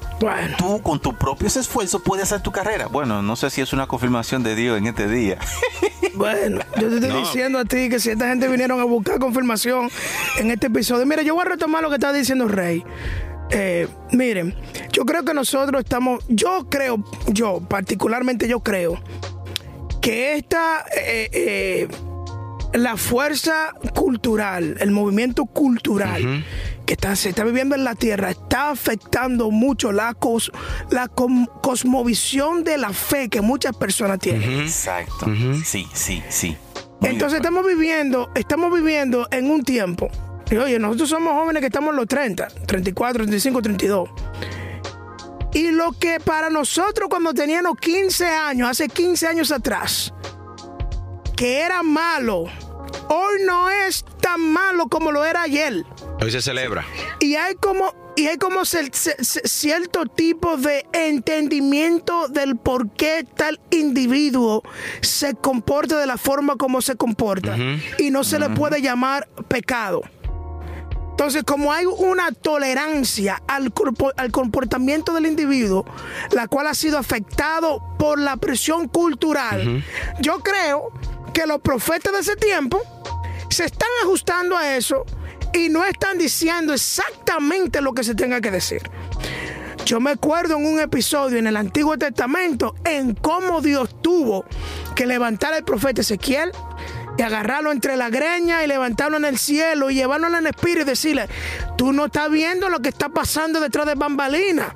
tú 0.57 0.81
con 0.83 1.01
tus 1.01 1.15
propios 1.15 1.57
esfuerzos 1.57 2.03
puedes 2.03 2.25
hacer 2.25 2.43
tu 2.43 2.53
carrera. 2.53 2.87
Bueno, 2.87 3.23
no 3.23 3.37
sé 3.37 3.51
si 3.51 3.61
es 3.61 3.73
una 3.73 3.87
confirmación 3.87 4.43
de 4.43 4.55
Dios 4.55 4.79
en 4.79 4.87
este 4.87 5.09
día. 5.09 5.39
Bueno, 6.15 6.59
yo 6.77 6.89
te 6.89 6.97
estoy 6.97 7.21
diciendo 7.21 7.61
a 7.61 7.65
ti 7.65 7.89
que 7.89 8.01
si 8.01 8.11
esta 8.11 8.29
gente 8.29 8.49
vinieron 8.49 8.81
a 8.81 8.85
buscar 8.85 9.21
confirmación 9.21 9.89
en 10.39 10.51
este 10.51 10.67
episodio, 10.67 11.07
mira, 11.07 11.23
yo 11.23 11.35
voy 11.35 11.43
a 11.43 11.51
retomar 11.51 11.81
lo 11.81 11.91
que 11.91 11.95
está 11.95 12.13
diciendo 12.13 12.49
Rey. 12.49 12.85
Eh, 13.51 13.89
miren, 14.13 14.55
yo 14.93 15.05
creo 15.05 15.25
que 15.25 15.35
nosotros 15.35 15.83
estamos, 15.83 16.25
yo 16.29 16.67
creo, 16.69 17.03
yo 17.29 17.61
particularmente 17.61 18.49
yo 18.49 18.61
creo 18.61 19.01
que 20.01 20.35
esta, 20.35 20.85
eh, 20.97 21.31
eh, 21.33 21.89
la 22.73 22.97
fuerza 22.97 23.73
cultural, 23.95 24.77
el 24.81 24.91
movimiento 24.91 25.47
cultural 25.47 26.45
que 26.85 26.95
está, 26.95 27.17
se 27.17 27.31
está 27.31 27.45
viviendo 27.45 27.75
en 27.75 27.85
la 27.85 27.95
tierra 27.95 28.31
está 28.31 28.71
afectando 28.71 29.51
mucho 29.51 29.93
la, 29.93 30.15
cos, 30.15 30.53
la 30.91 31.09
cosmovisión 31.09 32.65
de 32.65 32.79
la 32.79 32.93
fe 32.93 33.29
que 33.29 33.41
muchas 33.41 33.77
personas 33.77 34.19
tienen. 34.19 34.61
Exacto. 34.61 35.27
Sí, 35.65 35.87
sí, 35.93 36.23
sí. 36.29 36.57
Entonces 37.03 37.39
estamos 37.39 37.67
viviendo, 37.67 38.31
estamos 38.35 38.73
viviendo 38.73 39.29
en 39.31 39.51
un 39.51 39.63
tiempo 39.65 40.11
y 40.51 40.57
oye, 40.57 40.79
nosotros 40.79 41.11
somos 41.11 41.35
jóvenes 41.35 41.61
que 41.61 41.67
estamos 41.67 41.91
en 41.91 41.97
los 41.97 42.07
30, 42.07 42.49
34, 42.67 43.25
35, 43.25 43.63
32. 43.63 44.09
Y 45.53 45.71
lo 45.71 45.93
que 45.93 46.21
para 46.21 46.51
nosotros 46.51 47.09
cuando 47.11 47.35
teníamos 47.35 47.77
15 47.79 48.27
años, 48.27 48.69
hace 48.71 48.89
15 48.89 49.27
años 49.27 49.53
atrás, 49.53 50.13
que 51.37 51.61
era 51.61 51.83
malo, 51.83 52.45
hoy 53.09 53.39
no 53.45 53.69
es 53.71 54.05
tan 54.21 54.41
malo 54.41 54.89
como 54.89 55.13
lo 55.13 55.25
era 55.25 55.43
ayer. 55.43 55.85
Hoy 56.21 56.31
se 56.31 56.41
celebra. 56.43 56.85
Y 57.21 57.37
hay 57.37 57.55
como, 57.55 57.95
y 58.17 58.27
hay 58.27 58.39
como 58.39 58.65
cierto 58.65 60.07
tipo 60.07 60.57
de 60.57 60.87
entendimiento 60.93 62.29
del 62.29 62.57
por 62.57 62.91
qué 62.91 63.27
tal 63.37 63.61
individuo 63.71 64.63
se 65.01 65.35
comporta 65.35 65.99
de 65.99 66.07
la 66.07 66.17
forma 66.17 66.57
como 66.57 66.83
se 66.83 66.97
comporta. 66.97 67.57
Y 67.99 68.11
no 68.11 68.25
se 68.25 68.39
le 68.39 68.51
puede 68.51 68.81
llamar 68.83 69.29
pecado. 69.49 70.03
Entonces, 71.19 71.43
como 71.43 71.73
hay 71.73 71.85
una 71.85 72.31
tolerancia 72.31 73.43
al, 73.49 73.73
comportamiento 74.31 75.13
del 75.15 75.27
individuo, 75.27 75.85
la 76.31 76.47
cual 76.47 76.69
ha 76.69 76.75
sido 76.75 76.97
afectado 76.97 77.83
por 77.99 78.21
la 78.21 78.37
presión 78.37 78.87
cultural, 78.87 79.83
yo 80.21 80.39
creo 80.39 80.93
que 81.35 81.45
los 81.45 81.61
profetas 81.61 82.13
de 82.13 82.21
ese 82.21 82.37
tiempo 82.37 82.81
se 83.51 83.65
están 83.65 83.89
ajustando 84.05 84.57
a 84.57 84.77
eso 84.77 85.05
y 85.53 85.71
no 85.71 85.85
están 85.85 86.19
diciendo 86.19 86.73
exactamente 86.73 87.81
lo 87.81 87.95
que 87.95 88.05
se 88.05 88.15
tenga 88.15 88.41
que 88.41 88.53
decir. 88.53 88.89
Yo 89.85 89.99
me 89.99 90.13
acuerdo 90.13 90.57
en 90.57 90.67
un 90.67 90.79
episodio 90.79 91.39
en 91.39 91.49
el 91.49 91.57
Antiguo 91.57 91.99
Testamento 91.99 92.77
en 92.85 93.17
cómo 93.17 93.61
Dios 93.61 94.01
tuvo 94.03 94.45
que 94.95 95.05
levantar 95.05 95.53
al 95.53 95.65
profeta 95.65 96.03
Ezequiel 96.03 96.53
y 97.19 97.23
agarrarlo 97.23 97.73
entre 97.73 97.97
la 97.97 98.11
greña 98.11 98.63
y 98.63 98.69
levantarlo 98.69 99.17
en 99.17 99.25
el 99.25 99.39
cielo 99.39 99.91
y 99.91 99.95
llevarlo 99.95 100.29
en 100.29 100.37
el 100.37 100.47
espíritu 100.47 100.83
y 100.83 100.85
decirle, 100.85 101.29
tú 101.77 101.93
no 101.93 102.07
estás 102.07 102.31
viendo 102.31 102.69
lo 102.69 102.79
que 102.79 102.89
está 102.91 103.09
pasando 103.09 103.61
detrás 103.61 103.87
de 103.87 103.97
bambalina. 103.97 104.73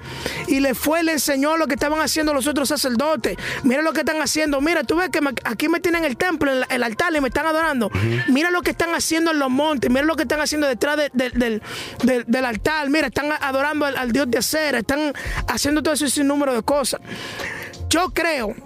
Y 0.49 0.59
le 0.59 0.75
fue, 0.75 1.05
le 1.05 1.13
enseñó 1.13 1.57
lo 1.57 1.69
que 1.69 1.75
estaban 1.75 2.01
haciendo 2.01 2.35
los 2.35 2.49
otros 2.49 2.69
sacerdotes. 2.69 3.37
Mira 3.63 3.81
lo 3.81 3.93
que 3.93 4.01
están 4.01 4.21
haciendo. 4.21 4.61
Mira, 4.61 4.83
tú 4.83 4.97
ves 4.97 5.11
que 5.11 5.21
aquí 5.45 5.69
me 5.69 5.79
tienen 5.79 6.05
el 6.05 6.17
templo, 6.17 6.51
el, 6.51 6.67
el, 6.69 6.83
altar 6.83 7.15
y 7.15 7.21
me 7.21 7.29
están 7.29 7.47
adorando. 7.47 7.93
Mira 8.27 8.51
lo 8.51 8.61
que 8.63 8.71
están 8.71 8.93
haciendo 8.93 9.31
en 9.31 9.39
los 9.39 9.49
montes. 9.49 9.89
Mira 9.89 10.03
lo 10.05 10.17
que 10.17 10.23
están 10.23 10.41
haciendo 10.41 10.67
detrás 10.67 10.99
del, 11.13 11.63
altar. 12.45 12.91
Mira, 12.91 13.07
están 13.07 13.31
adorando 13.41 13.87
al, 13.87 14.11
Dios 14.11 14.29
de 14.29 14.39
acera. 14.39 14.81
Están 14.81 15.13
haciendo 15.47 15.81
todo 15.81 15.95
ese 15.95 16.11
sinnúmero 16.11 16.53
de 16.55 16.63
cosas. 16.63 17.01
Yo 17.89 18.11
creo 18.11 18.57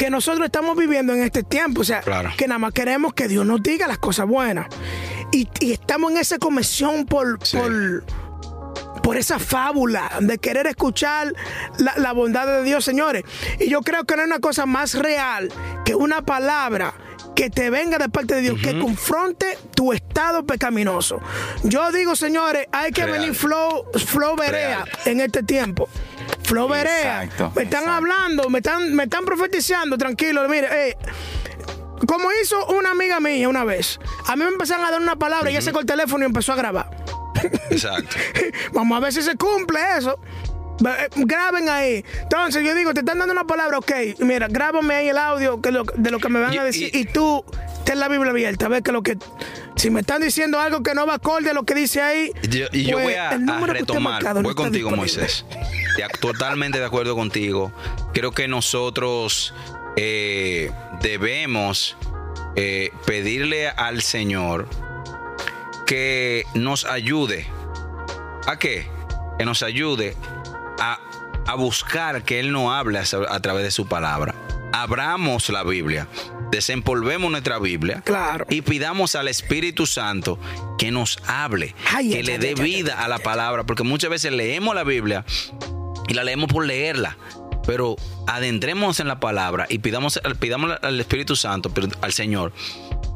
que 0.00 0.08
nosotros 0.08 0.46
estamos 0.46 0.78
viviendo 0.78 1.12
en 1.12 1.22
este 1.22 1.42
tiempo. 1.42 1.82
O 1.82 1.84
sea, 1.84 2.00
que 2.38 2.48
nada 2.48 2.58
más 2.58 2.72
queremos 2.72 3.12
que 3.12 3.28
Dios 3.28 3.44
nos 3.44 3.62
diga 3.62 3.86
las 3.86 3.98
cosas 3.98 4.26
buenas. 4.26 4.66
Y, 5.30 5.46
estamos 5.60 6.12
en 6.12 6.16
esa 6.16 6.38
comisión 6.38 7.04
por, 7.04 7.38
por, 7.38 8.04
por, 9.02 9.18
esa 9.18 9.38
fábula 9.38 10.10
de 10.20 10.38
querer 10.38 10.66
escuchar 10.68 11.34
la, 11.98 12.12
bondad 12.14 12.46
de 12.46 12.62
Dios, 12.62 12.82
señores. 12.82 13.24
Y 13.58 13.68
yo 13.68 13.82
creo 13.82 14.04
que 14.04 14.16
no 14.16 14.22
hay 14.22 14.26
una 14.26 14.40
cosa 14.40 14.64
más 14.64 14.94
real 14.94 15.52
que 15.84 15.94
una 15.94 16.22
palabra 16.22 16.94
que 17.36 17.50
te 17.50 17.68
venga 17.68 17.98
de 17.98 18.08
parte 18.08 18.36
de 18.36 18.40
Dios, 18.40 18.58
que 18.58 18.78
confronte 18.78 19.58
tu 19.74 19.92
estado 19.92 20.46
pecaminoso. 20.46 21.20
Yo 21.62 21.92
digo, 21.92 22.16
señores, 22.16 22.68
hay 22.72 22.90
que 22.92 23.04
venir 23.04 23.34
flow, 23.34 23.84
flow 24.06 24.34
verea 24.34 24.86
en 25.04 25.20
este 25.20 25.42
tiempo. 25.42 25.90
Flo 26.50 26.68
Me 26.68 27.62
están 27.62 27.88
hablando, 27.88 28.50
me 28.50 28.58
están, 28.58 28.92
me 28.96 29.04
están 29.04 29.24
profetizando, 29.24 29.96
tranquilo. 29.96 30.48
Mire, 30.48 30.88
eh, 30.88 30.96
como 32.08 32.28
hizo 32.42 32.66
una 32.66 32.90
amiga 32.90 33.20
mía 33.20 33.48
una 33.48 33.62
vez, 33.62 34.00
a 34.26 34.34
mí 34.34 34.42
me 34.42 34.50
empezaron 34.50 34.84
a 34.84 34.90
dar 34.90 35.00
una 35.00 35.14
palabra 35.14 35.48
y 35.48 35.54
ella 35.54 35.62
sacó 35.62 35.78
el 35.78 35.86
teléfono 35.86 36.24
y 36.24 36.26
empezó 36.26 36.52
a 36.52 36.56
grabar. 36.56 36.90
Exacto. 37.70 38.16
Vamos 38.72 38.96
a 38.96 39.00
ver 39.00 39.12
si 39.12 39.22
se 39.22 39.36
cumple 39.36 39.78
eso. 39.96 40.18
Eh, 40.84 41.08
graben 41.18 41.68
ahí. 41.68 42.04
Entonces 42.20 42.64
yo 42.64 42.74
digo, 42.74 42.94
te 42.94 43.00
están 43.00 43.20
dando 43.20 43.32
una 43.32 43.46
palabra, 43.46 43.78
ok, 43.78 43.92
mira, 44.18 44.48
grábame 44.48 44.92
ahí 44.92 45.08
el 45.08 45.18
audio 45.18 45.56
de 45.56 46.10
lo 46.10 46.18
que 46.18 46.28
me 46.28 46.40
van 46.40 46.58
a 46.58 46.64
decir 46.64 46.90
y, 46.92 47.04
tú 47.04 47.44
ten 47.84 48.00
la 48.00 48.08
Biblia 48.08 48.32
abierta, 48.32 48.66
a 48.66 48.70
ver 48.70 48.82
que 48.82 48.90
lo 48.90 49.04
que 49.04 49.16
si 49.76 49.90
me 49.90 50.00
están 50.00 50.22
diciendo 50.22 50.60
algo 50.60 50.82
que 50.82 50.94
no 50.94 51.06
va 51.06 51.14
acorde 51.14 51.50
a 51.50 51.54
lo 51.54 51.64
que 51.64 51.74
dice 51.74 52.00
ahí. 52.02 52.32
y 52.72 52.84
yo 52.84 52.98
voy 52.98 53.14
a, 53.14 53.30
retomar, 53.66 54.42
voy 54.42 54.54
contigo, 54.54 54.90
Moisés. 54.90 55.44
totalmente 56.20 56.78
de 56.78 56.84
acuerdo 56.84 57.14
contigo. 57.14 57.72
Creo 58.12 58.32
que 58.32 58.48
nosotros 58.48 59.54
eh, 59.96 60.70
debemos 61.02 61.96
eh, 62.56 62.90
pedirle 63.06 63.68
al 63.68 64.02
Señor 64.02 64.68
que 65.86 66.44
nos 66.54 66.84
ayude. 66.84 67.46
¿A 68.46 68.58
qué? 68.58 68.88
Que 69.38 69.44
nos 69.44 69.62
ayude 69.62 70.16
a, 70.78 70.98
buscar 71.56 72.22
que 72.22 72.38
Él 72.38 72.52
no 72.52 72.72
hable 72.72 72.98
a, 72.98 73.40
través 73.40 73.64
de 73.64 73.70
su 73.70 73.86
palabra. 73.86 74.34
Abramos 74.72 75.48
la 75.48 75.64
Biblia 75.64 76.08
desempolvemos 76.50 77.30
nuestra 77.30 77.58
Biblia 77.58 78.02
claro. 78.04 78.46
y 78.50 78.62
pidamos 78.62 79.14
al 79.14 79.28
Espíritu 79.28 79.86
Santo 79.86 80.38
que 80.78 80.90
nos 80.90 81.18
hable, 81.26 81.74
que 82.00 82.22
le 82.22 82.38
dé 82.38 82.54
vida 82.54 83.02
a 83.02 83.08
la 83.08 83.18
palabra, 83.18 83.64
porque 83.64 83.82
muchas 83.82 84.10
veces 84.10 84.32
leemos 84.32 84.74
la 84.74 84.84
Biblia 84.84 85.24
y 86.08 86.14
la 86.14 86.24
leemos 86.24 86.52
por 86.52 86.66
leerla. 86.66 87.16
Pero 87.66 87.96
adentremos 88.26 89.00
en 89.00 89.08
la 89.08 89.20
palabra 89.20 89.66
y 89.68 89.78
pidamos, 89.78 90.20
pidamos 90.40 90.72
al 90.82 90.98
Espíritu 90.98 91.36
Santo, 91.36 91.70
al 92.00 92.12
Señor, 92.12 92.52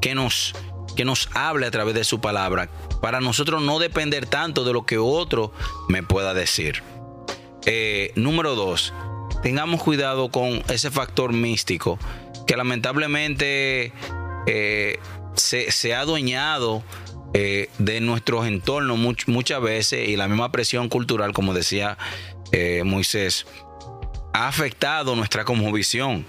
que 0.01 0.15
nos, 0.15 0.55
que 0.95 1.05
nos 1.05 1.29
hable 1.35 1.67
a 1.67 1.71
través 1.71 1.95
de 1.95 2.05
su 2.05 2.21
palabra, 2.21 2.69
para 3.01 3.21
nosotros 3.21 3.63
no 3.63 3.79
depender 3.79 4.27
tanto 4.27 4.65
de 4.65 4.73
lo 4.73 4.87
que 4.87 4.99
otro 4.99 5.53
me 5.89 6.03
pueda 6.03 6.35
decir. 6.35 6.83
Eh, 7.67 8.13
número 8.15 8.55
dos, 8.55 8.93
tengamos 9.45 9.83
cuidado 9.83 10.31
con 10.31 10.63
ese 10.71 10.91
factor 10.91 11.35
místico 11.35 11.99
que 12.47 12.57
lamentablemente 12.57 13.93
eh, 14.47 14.99
se, 15.35 15.95
ha 15.95 16.01
adueñado 16.01 16.83
eh, 17.35 17.69
de 17.77 18.01
nuestros 18.01 18.47
entornos 18.47 18.99
muchas 19.27 19.61
veces 19.61 20.09
y 20.09 20.17
la 20.17 20.29
misma 20.29 20.51
presión 20.51 20.89
cultural, 20.89 21.35
como 21.35 21.53
decía 21.53 21.99
eh, 22.53 22.85
Moisés, 22.87 23.47
ha 24.33 24.49
afectado 24.49 25.15
nuestra 25.15 25.45
visión 25.75 26.25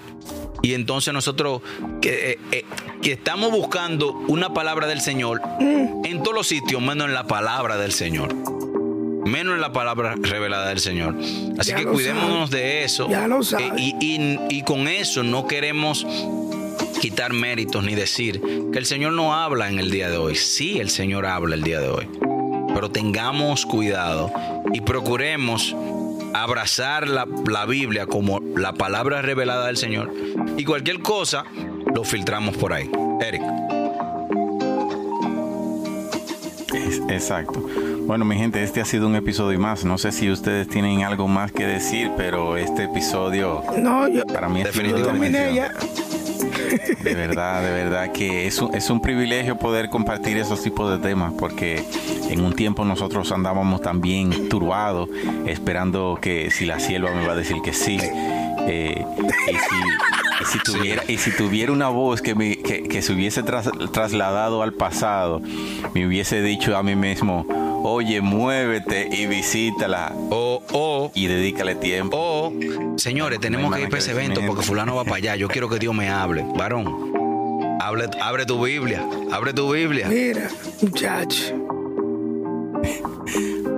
Y 0.62 0.74
entonces 0.74 1.14
nosotros 1.14 1.62
que, 2.02 2.38
que, 3.02 3.14
estamos 3.14 3.50
buscando 3.52 4.12
una 4.28 4.54
palabra 4.54 4.88
del 4.88 5.00
Señor 5.00 5.42
en 5.62 6.22
todos 6.22 6.36
los 6.36 6.48
sitios, 6.48 6.82
menos 6.82 7.08
en 7.08 7.14
la 7.14 7.28
palabra 7.28 7.78
del 7.78 7.94
Señor. 7.94 8.55
Menos 9.26 9.56
en 9.56 9.62
la 9.62 9.72
palabra 9.72 10.16
revelada 10.18 10.70
del 10.70 10.80
Señor. 10.80 11.16
Así 11.58 11.74
que 11.74 11.86
cuidémonos 11.86 12.52
de 12.52 12.84
eso. 12.84 13.10
Ya 13.10 13.28
lo 13.28 13.42
y, 13.78 13.96
y, 14.00 14.40
y 14.50 14.62
con 14.64 14.88
eso 14.88 15.24
no 15.24 15.48
queremos 15.48 16.06
quitar 17.02 17.34
méritos 17.34 17.84
ni 17.84 17.96
decir 17.96 18.42
que 18.72 18.80
el 18.80 18.86
Señor 18.86 19.14
no 19.14 19.34
habla 19.34 19.70
en 19.70 19.80
el 19.80 19.92
día 19.92 20.10
de 20.10 20.18
hoy. 20.18 20.36
Sí, 20.36 20.80
el 20.80 20.90
Señor 20.90 21.26
habla 21.26 21.56
el 21.56 21.64
día 21.64 21.80
de 21.80 21.90
hoy. 21.90 22.08
Pero 22.74 22.90
tengamos 22.90 23.66
cuidado 23.66 24.32
y 24.74 24.82
procuremos 24.82 25.76
abrazar 26.34 27.08
la, 27.08 27.28
la, 27.48 27.66
Biblia 27.66 28.06
como 28.06 28.40
la 28.40 28.74
palabra 28.74 29.22
revelada 29.22 29.68
del 29.68 29.78
Señor. 29.78 30.14
Y 30.58 30.66
cualquier 30.66 31.00
cosa 31.00 31.46
lo 31.94 32.04
filtramos 32.04 32.58
por 32.58 32.74
ahí. 32.74 32.90
Eric. 33.22 33.42
exacto. 37.10 37.66
Bueno, 38.06 38.24
mi 38.26 38.36
gente, 38.38 38.64
este 38.64 38.82
ha 38.82 38.86
sido 38.86 39.08
un 39.08 39.16
episodio 39.16 39.60
más. 39.60 39.84
No 39.84 39.98
sé 39.98 40.12
si 40.12 40.30
ustedes 40.30 40.68
tienen 40.68 41.04
algo 41.04 41.28
más 41.28 41.52
que 41.52 41.66
decir, 41.66 42.12
pero 42.16 42.56
este 42.58 42.84
episodio 42.84 43.64
No, 43.78 44.08
yo 44.08 44.24
para 44.26 44.48
mí 44.48 44.60
sido 44.60 44.72
Definitivamente. 44.72 45.54
ya. 45.56 45.74
De 47.04 47.14
verdad, 47.16 47.62
de 47.64 47.72
verdad 47.72 48.12
que 48.12 48.48
es 48.48 48.60
un, 48.60 48.74
es 48.76 48.90
un 48.90 49.00
privilegio 49.02 49.58
poder 49.58 49.90
compartir 49.90 50.38
esos 50.38 50.62
tipos 50.64 50.90
de 50.92 50.98
temas 50.98 51.34
porque 51.38 51.84
en 52.30 52.44
un 52.44 52.54
tiempo 52.54 52.84
nosotros 52.86 53.32
andábamos 53.32 53.82
también 53.82 54.50
turbados 54.50 55.10
esperando 55.46 56.18
que 56.22 56.52
si 56.52 56.66
la 56.66 56.80
sierva 56.80 57.12
me 57.12 57.26
va 57.26 57.34
a 57.34 57.36
decir 57.36 57.58
que 57.64 57.74
sí. 57.74 57.98
eh, 58.68 59.06
y, 59.48 59.52
si, 59.54 60.42
y 60.42 60.46
si 60.46 60.60
tuviera, 60.60 61.04
y 61.08 61.18
si 61.18 61.32
tuviera 61.32 61.72
una 61.72 61.90
voz 61.90 62.22
que, 62.22 62.34
me, 62.36 62.58
que, 62.58 62.84
que 62.84 63.02
se 63.02 63.14
hubiese 63.14 63.44
tras- 63.44 63.72
trasladado 63.92 64.62
al 64.64 64.74
pasado, 64.74 65.42
me 65.94 66.06
hubiese 66.08 66.42
dicho 66.42 66.76
a 66.76 66.82
mí 66.84 66.96
mismo, 66.96 67.46
oye, 67.88 68.22
muévete 68.22 69.08
y 69.12 69.26
visítala 69.28 70.12
O, 70.30 70.62
o, 70.72 71.12
y 71.14 71.28
dedícale 71.28 71.76
tiempo. 71.76 72.18
o, 72.20 72.54
señores, 72.98 73.40
tenemos 73.40 73.70
No 73.72 73.76
que 73.78 73.84
ir 73.84 73.90
para 73.90 74.00
ese 74.00 74.12
evento 74.12 74.42
porque 74.46 74.64
fulano 74.64 74.96
va 74.96 75.04
para 75.04 75.18
allá. 75.18 75.36
Yo 75.36 75.48
quiero 75.48 75.70
que 75.70 75.80
Dios 75.80 75.94
me 75.96 76.10
hable. 76.10 76.46
Varón, 76.56 77.14
hable, 77.82 78.10
abre 78.22 78.46
tu 78.46 78.64
Biblia, 78.64 79.06
abre 79.32 79.54
tu 79.54 79.72
Biblia. 79.72 80.08
Mira, 80.08 80.50
muchacho. 80.82 81.62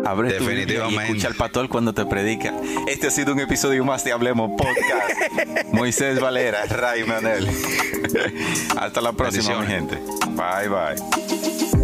Abre 0.05 0.31
tu 0.33 0.45
Biblia 0.45 0.63
y 0.63 0.65
Definitivamente. 0.65 1.03
escucha 1.03 1.27
al 1.27 1.35
pastor 1.35 1.67
cuando 1.69 1.93
te 1.93 2.05
predica. 2.05 2.53
Este 2.87 3.07
ha 3.07 3.11
sido 3.11 3.33
un 3.33 3.39
episodio 3.41 3.83
más 3.83 4.03
de 4.05 4.13
Hablemos 4.13 4.51
Podcast. 4.57 5.67
Moisés 5.73 6.19
Valera, 6.21 6.63
Ray 6.65 7.03
Manel. 7.03 7.47
Hasta 8.77 9.01
la 9.01 9.11
próxima, 9.11 9.59
mi 9.59 9.67
gente. 9.67 9.97
Bye, 10.29 10.69
bye. 10.69 11.76